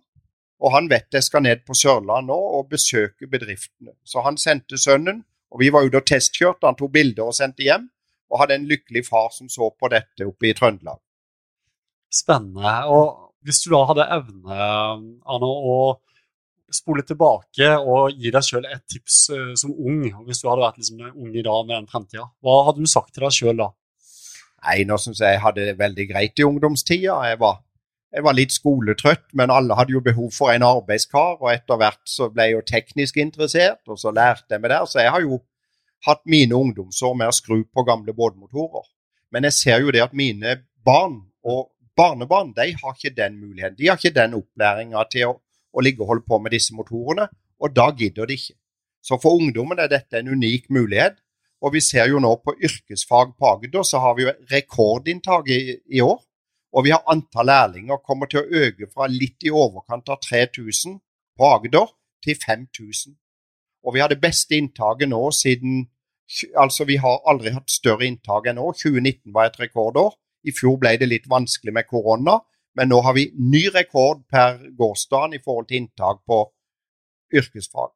Og 0.64 0.72
han 0.72 0.88
vet 0.90 1.14
jeg 1.14 1.26
skal 1.26 1.44
ned 1.44 1.66
på 1.68 1.76
Sørlandet 1.78 2.30
nå 2.30 2.38
og 2.60 2.70
besøke 2.72 3.28
bedriftene. 3.28 3.98
Så 4.08 4.24
han 4.26 4.38
sendte 4.40 4.80
sønnen, 4.82 5.24
og 5.52 5.62
vi 5.62 5.72
var 5.74 5.86
ute 5.86 6.00
og 6.00 6.08
testkjørte. 6.08 6.66
Han 6.70 6.78
tok 6.80 6.94
bilder 6.94 7.30
og 7.30 7.36
sendte 7.38 7.66
hjem, 7.66 7.90
og 8.32 8.42
hadde 8.42 8.60
en 8.62 8.70
lykkelig 8.70 9.06
far 9.10 9.34
som 9.36 9.50
så 9.52 9.70
på 9.74 9.92
dette 9.92 10.26
oppe 10.26 10.50
i 10.50 10.56
Trøndelag. 10.58 11.02
Spennende. 12.16 12.74
Og 12.92 13.32
hvis 13.46 13.62
du 13.64 13.72
da 13.74 13.84
hadde 13.90 14.10
evne, 14.16 14.58
Arne, 15.30 15.50
å 15.50 15.78
spole 16.74 17.06
tilbake 17.08 17.70
og 17.78 18.16
gi 18.18 18.32
deg 18.34 18.44
sjøl 18.44 18.66
et 18.68 18.84
tips 18.90 19.18
uh, 19.32 19.52
som 19.60 19.74
ung, 19.76 20.02
hvis 20.26 20.42
du 20.42 20.50
hadde 20.50 20.64
vært 20.64 20.80
liksom, 20.82 21.04
ung 21.14 21.36
i 21.36 21.44
dag 21.46 21.68
med 21.68 21.76
den 21.78 21.90
fremtida, 21.92 22.30
hva 22.44 22.62
hadde 22.70 22.84
du 22.84 22.90
sagt 22.90 23.14
til 23.16 23.26
deg 23.26 23.36
sjøl 23.36 23.60
da? 23.62 23.70
Nei, 24.66 24.80
nå 24.90 24.98
syns 24.98 25.22
jeg 25.22 25.36
jeg 25.36 25.44
hadde 25.44 25.68
det 25.68 25.78
veldig 25.78 26.08
greit 26.10 26.42
i 26.42 26.48
ungdomstida. 26.48 27.20
Jeg 27.30 27.38
var, 27.42 27.60
jeg 28.16 28.26
var, 28.26 28.38
litt 28.38 28.56
skoletrøtt, 28.56 29.28
men 29.38 29.54
alle 29.54 29.78
hadde 29.78 29.94
jo 29.94 30.02
behov 30.06 30.32
for 30.34 30.54
en 30.54 30.66
arbeidskar, 30.66 31.38
og 31.38 31.52
etter 31.54 31.78
hvert 31.82 32.02
så 32.10 32.32
ble 32.34 32.48
jeg 32.48 32.56
jo 32.56 32.64
teknisk 32.72 33.20
interessert, 33.22 33.84
og 33.86 34.02
så 34.02 34.14
lærte 34.16 34.58
jeg 34.58 34.64
meg 34.64 34.74
der. 34.74 34.88
Så 34.90 35.04
jeg 35.04 35.14
har 35.14 35.22
jo 35.22 35.44
hatt 36.10 36.24
mine 36.30 36.58
ungdomsår 36.58 37.14
med 37.20 37.30
å 37.30 37.36
skru 37.36 37.62
på 37.70 37.86
gamle 37.86 38.14
båtmotorer. 38.18 38.90
Men 39.34 39.46
jeg 39.50 39.58
ser 39.60 39.86
jo 39.86 39.94
det 39.94 40.02
at 40.02 40.18
mine 40.18 40.58
barn 40.86 41.20
og 41.46 41.70
Barnebarn 41.96 42.54
de 42.56 42.74
har 42.82 42.96
ikke 42.96 43.16
den 43.16 43.40
muligheten. 43.40 43.78
De 43.78 43.88
har 43.88 44.00
ikke 44.00 44.16
den 44.16 44.36
opplæringa 44.38 45.04
til 45.12 45.30
å, 45.30 45.34
å, 45.72 45.84
ligge 45.84 46.04
og 46.04 46.12
holde 46.12 46.28
på 46.28 46.40
med 46.44 46.52
disse 46.56 46.76
motorene, 46.76 47.30
og 47.60 47.76
da 47.76 47.90
gidder 47.96 48.28
de 48.28 48.36
ikke. 48.36 48.58
Så 49.06 49.20
for 49.22 49.40
ungdommen 49.40 49.80
er 49.80 49.92
dette 49.92 50.20
en 50.20 50.34
unik 50.34 50.70
mulighet. 50.74 51.22
Og 51.64 51.72
vi 51.74 51.82
ser 51.82 52.10
jo 52.12 52.20
nå 52.22 52.34
på 52.44 52.54
yrkesfag 52.68 53.32
på 53.40 53.48
Agder, 53.48 53.86
så 53.88 54.02
har 54.04 54.18
vi 54.18 54.26
jo 54.26 54.34
rekordinntak 54.52 55.48
i, 55.50 55.60
i 55.98 56.02
år. 56.04 56.20
Og 56.76 56.84
vi 56.84 56.92
har 56.92 57.06
antall 57.10 57.48
lærlinger 57.48 58.02
kommer 58.04 58.28
til 58.30 58.42
å 58.42 58.64
øke 58.66 58.90
fra 58.92 59.08
litt 59.08 59.46
i 59.48 59.54
overkant 59.54 60.12
av 60.12 60.20
3000 60.26 60.98
på 61.40 61.48
Agder 61.48 61.88
til 62.26 62.36
5000. 62.42 63.16
Og 63.86 63.96
vi 63.96 64.04
har 64.04 64.12
det 64.12 64.20
beste 64.22 64.58
inntaket 64.58 65.10
nå 65.10 65.28
siden 65.32 65.86
Altså, 66.58 66.88
vi 66.90 66.96
har 66.98 67.20
aldri 67.30 67.52
hatt 67.54 67.70
større 67.70 68.08
inntak 68.08 68.48
enn 68.50 68.58
nå. 68.58 68.72
2019 68.74 69.30
var 69.34 69.52
et 69.52 69.60
rekordår. 69.62 70.16
I 70.46 70.54
fjor 70.54 70.78
ble 70.82 70.96
det 71.02 71.10
litt 71.10 71.30
vanskelig 71.32 71.74
med 71.74 71.88
korona, 71.90 72.40
men 72.76 72.92
nå 72.92 73.00
har 73.06 73.16
vi 73.16 73.30
ny 73.40 73.66
rekord 73.74 74.26
per 74.32 74.60
gårsdagen 74.78 75.38
i 75.38 75.42
forhold 75.44 75.70
til 75.70 75.84
inntak 75.84 76.22
på 76.28 76.44
yrkesfag. 77.36 77.94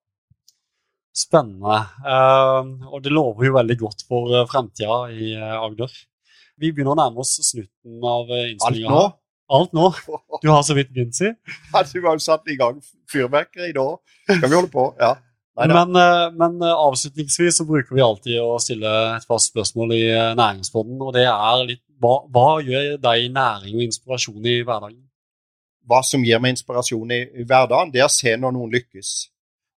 Spennende. 1.16 1.80
Uh, 2.06 2.94
og 2.94 3.04
det 3.04 3.12
lover 3.12 3.50
jo 3.50 3.56
veldig 3.58 3.78
godt 3.80 4.06
for 4.08 4.32
uh, 4.32 4.46
fremtida 4.50 5.02
i 5.12 5.34
uh, 5.36 5.66
Agder. 5.66 5.92
Vi 6.60 6.72
begynner 6.72 6.96
å 6.96 7.00
nærme 7.00 7.24
oss 7.24 7.38
slutten 7.44 8.04
av 8.06 8.30
innstillinga. 8.36 8.92
Alt 9.50 9.74
nå? 9.76 9.88
Alt 9.90 10.06
nå. 10.20 10.20
Du 10.44 10.52
har 10.52 10.62
så 10.64 10.76
vidt 10.78 10.94
begynt, 10.94 11.18
si. 11.18 11.32
Ja, 11.74 11.84
du 11.84 12.00
har 12.06 12.16
jo 12.16 12.24
satt 12.24 12.48
i 12.52 12.58
gang 12.60 12.80
fyrverkeri 13.10 13.72
da. 13.76 13.88
Skal 14.30 14.46
vi 14.46 14.56
holde 14.56 14.72
på? 14.74 14.92
Ja. 15.00 15.16
Men, 15.60 15.92
men, 16.40 16.62
avslutningsvis 16.64 17.58
så 17.60 17.66
bruker 17.68 17.96
vi 17.96 18.04
alltid 18.04 18.38
å 18.40 18.54
stille 18.64 18.92
et 19.18 19.26
fast 19.28 19.50
spørsmål 19.52 19.92
i 19.98 20.04
næringsfonden, 20.40 21.02
og 21.04 21.12
det 21.18 21.26
er 21.28 21.64
litt 21.68 21.84
hva, 22.00 22.14
hva, 22.32 22.48
gjør 22.64 22.96
deg 23.04 23.32
næring 23.36 23.76
og 23.76 23.84
inspirasjon 23.86 24.46
i 24.46 24.62
hverdagen? 24.64 25.02
Hva 25.90 26.00
som 26.06 26.24
gir 26.24 26.40
meg 26.40 26.56
inspirasjon 26.56 27.12
i, 27.12 27.20
i 27.42 27.46
hverdagen, 27.48 27.92
det 27.94 28.04
er 28.04 28.08
å 28.08 28.14
se 28.14 28.36
når 28.38 28.56
noen 28.56 28.72
lykkes. 28.76 29.12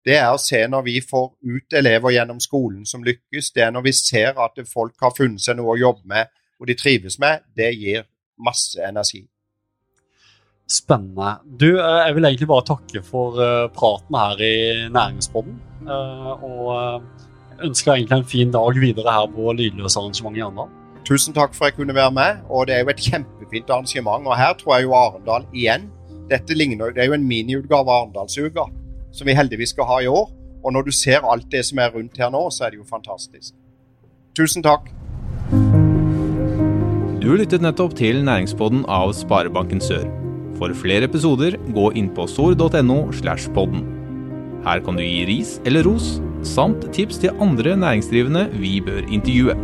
Det 0.06 0.18
er 0.18 0.32
å 0.34 0.40
se 0.42 0.60
når 0.68 0.86
vi 0.88 0.96
får 1.06 1.28
ut 1.46 1.76
elever 1.78 2.16
gjennom 2.16 2.40
skolen 2.42 2.86
som 2.90 3.04
lykkes. 3.06 3.52
Det 3.56 3.66
er 3.66 3.74
når 3.74 3.86
vi 3.86 3.94
ser 3.96 4.38
at 4.42 4.58
folk 4.70 4.96
har 5.02 5.14
funnet 5.18 5.44
seg 5.44 5.60
noe 5.60 5.76
å 5.76 5.82
jobbe 5.82 6.10
med 6.10 6.32
og 6.62 6.70
de 6.70 6.78
trives 6.78 7.18
med. 7.22 7.46
Det 7.58 7.72
gir 7.74 8.06
masse 8.42 8.82
energi. 8.86 9.24
Spennende. 10.70 11.36
Du, 11.60 11.68
eh, 11.78 12.06
jeg 12.08 12.16
vil 12.16 12.26
egentlig 12.26 12.48
bare 12.48 12.68
takke 12.70 13.02
for 13.04 13.42
eh, 13.42 13.70
praten 13.76 14.16
her 14.16 14.44
i 14.46 14.56
Næringspodden. 14.94 15.58
Eh, 15.82 16.44
og 16.44 17.04
ønsker 17.66 17.94
egentlig 17.94 18.18
en 18.18 18.30
fin 18.36 18.54
dag 18.54 18.78
videre 18.80 19.12
her 19.12 19.28
på 19.36 19.54
Lydløsarrangementet 19.58 20.40
i 20.40 20.46
Arendal. 20.46 20.81
Tusen 21.06 21.34
takk 21.34 21.56
for 21.56 21.66
at 21.66 21.74
jeg 21.74 21.80
kunne 21.80 21.96
være 21.96 22.12
med. 22.12 22.44
og 22.50 22.68
Det 22.68 22.76
er 22.76 22.84
jo 22.84 22.90
et 22.90 23.02
kjempefint 23.02 23.70
arrangement. 23.70 24.28
og 24.28 24.38
Her 24.38 24.54
tror 24.54 24.76
jeg 24.76 24.84
jo 24.84 24.94
Arendal 24.94 25.48
igjen 25.54 25.90
dette 26.30 26.54
ligner, 26.56 26.92
Det 26.92 27.04
er 27.04 27.08
jo 27.08 27.14
en 27.14 27.28
miniutgave 27.28 27.90
av 27.90 28.06
Arendalsuka 28.06 28.70
som 29.12 29.28
vi 29.28 29.36
heldigvis 29.36 29.70
skal 29.76 29.86
ha 29.90 30.00
i 30.02 30.08
år. 30.08 30.32
Og 30.64 30.74
når 30.74 30.86
du 30.88 30.92
ser 30.92 31.26
alt 31.26 31.50
det 31.52 31.66
som 31.66 31.80
er 31.80 31.92
rundt 31.92 32.18
her 32.18 32.30
nå, 32.30 32.50
så 32.50 32.66
er 32.66 32.70
det 32.72 32.80
jo 32.80 32.88
fantastisk. 32.88 33.54
Tusen 34.38 34.64
takk. 34.64 34.88
Du 37.22 37.34
lyttet 37.36 37.62
nettopp 37.62 37.96
til 37.98 38.24
næringspodden 38.24 38.86
av 38.88 39.12
Sparebanken 39.14 39.82
Sør. 39.82 40.08
For 40.58 40.74
flere 40.78 41.10
episoder, 41.10 41.58
gå 41.74 41.92
inn 41.98 42.12
på 42.14 42.28
sor.no. 42.30 43.12
slash 43.12 43.50
podden. 43.54 43.84
Her 44.66 44.80
kan 44.86 44.96
du 44.96 45.04
gi 45.04 45.26
ris 45.26 45.60
eller 45.66 45.84
ros, 45.84 46.20
samt 46.46 46.86
tips 46.94 47.18
til 47.22 47.34
andre 47.42 47.76
næringsdrivende 47.76 48.48
vi 48.62 48.80
bør 48.86 49.02
intervjue. 49.10 49.58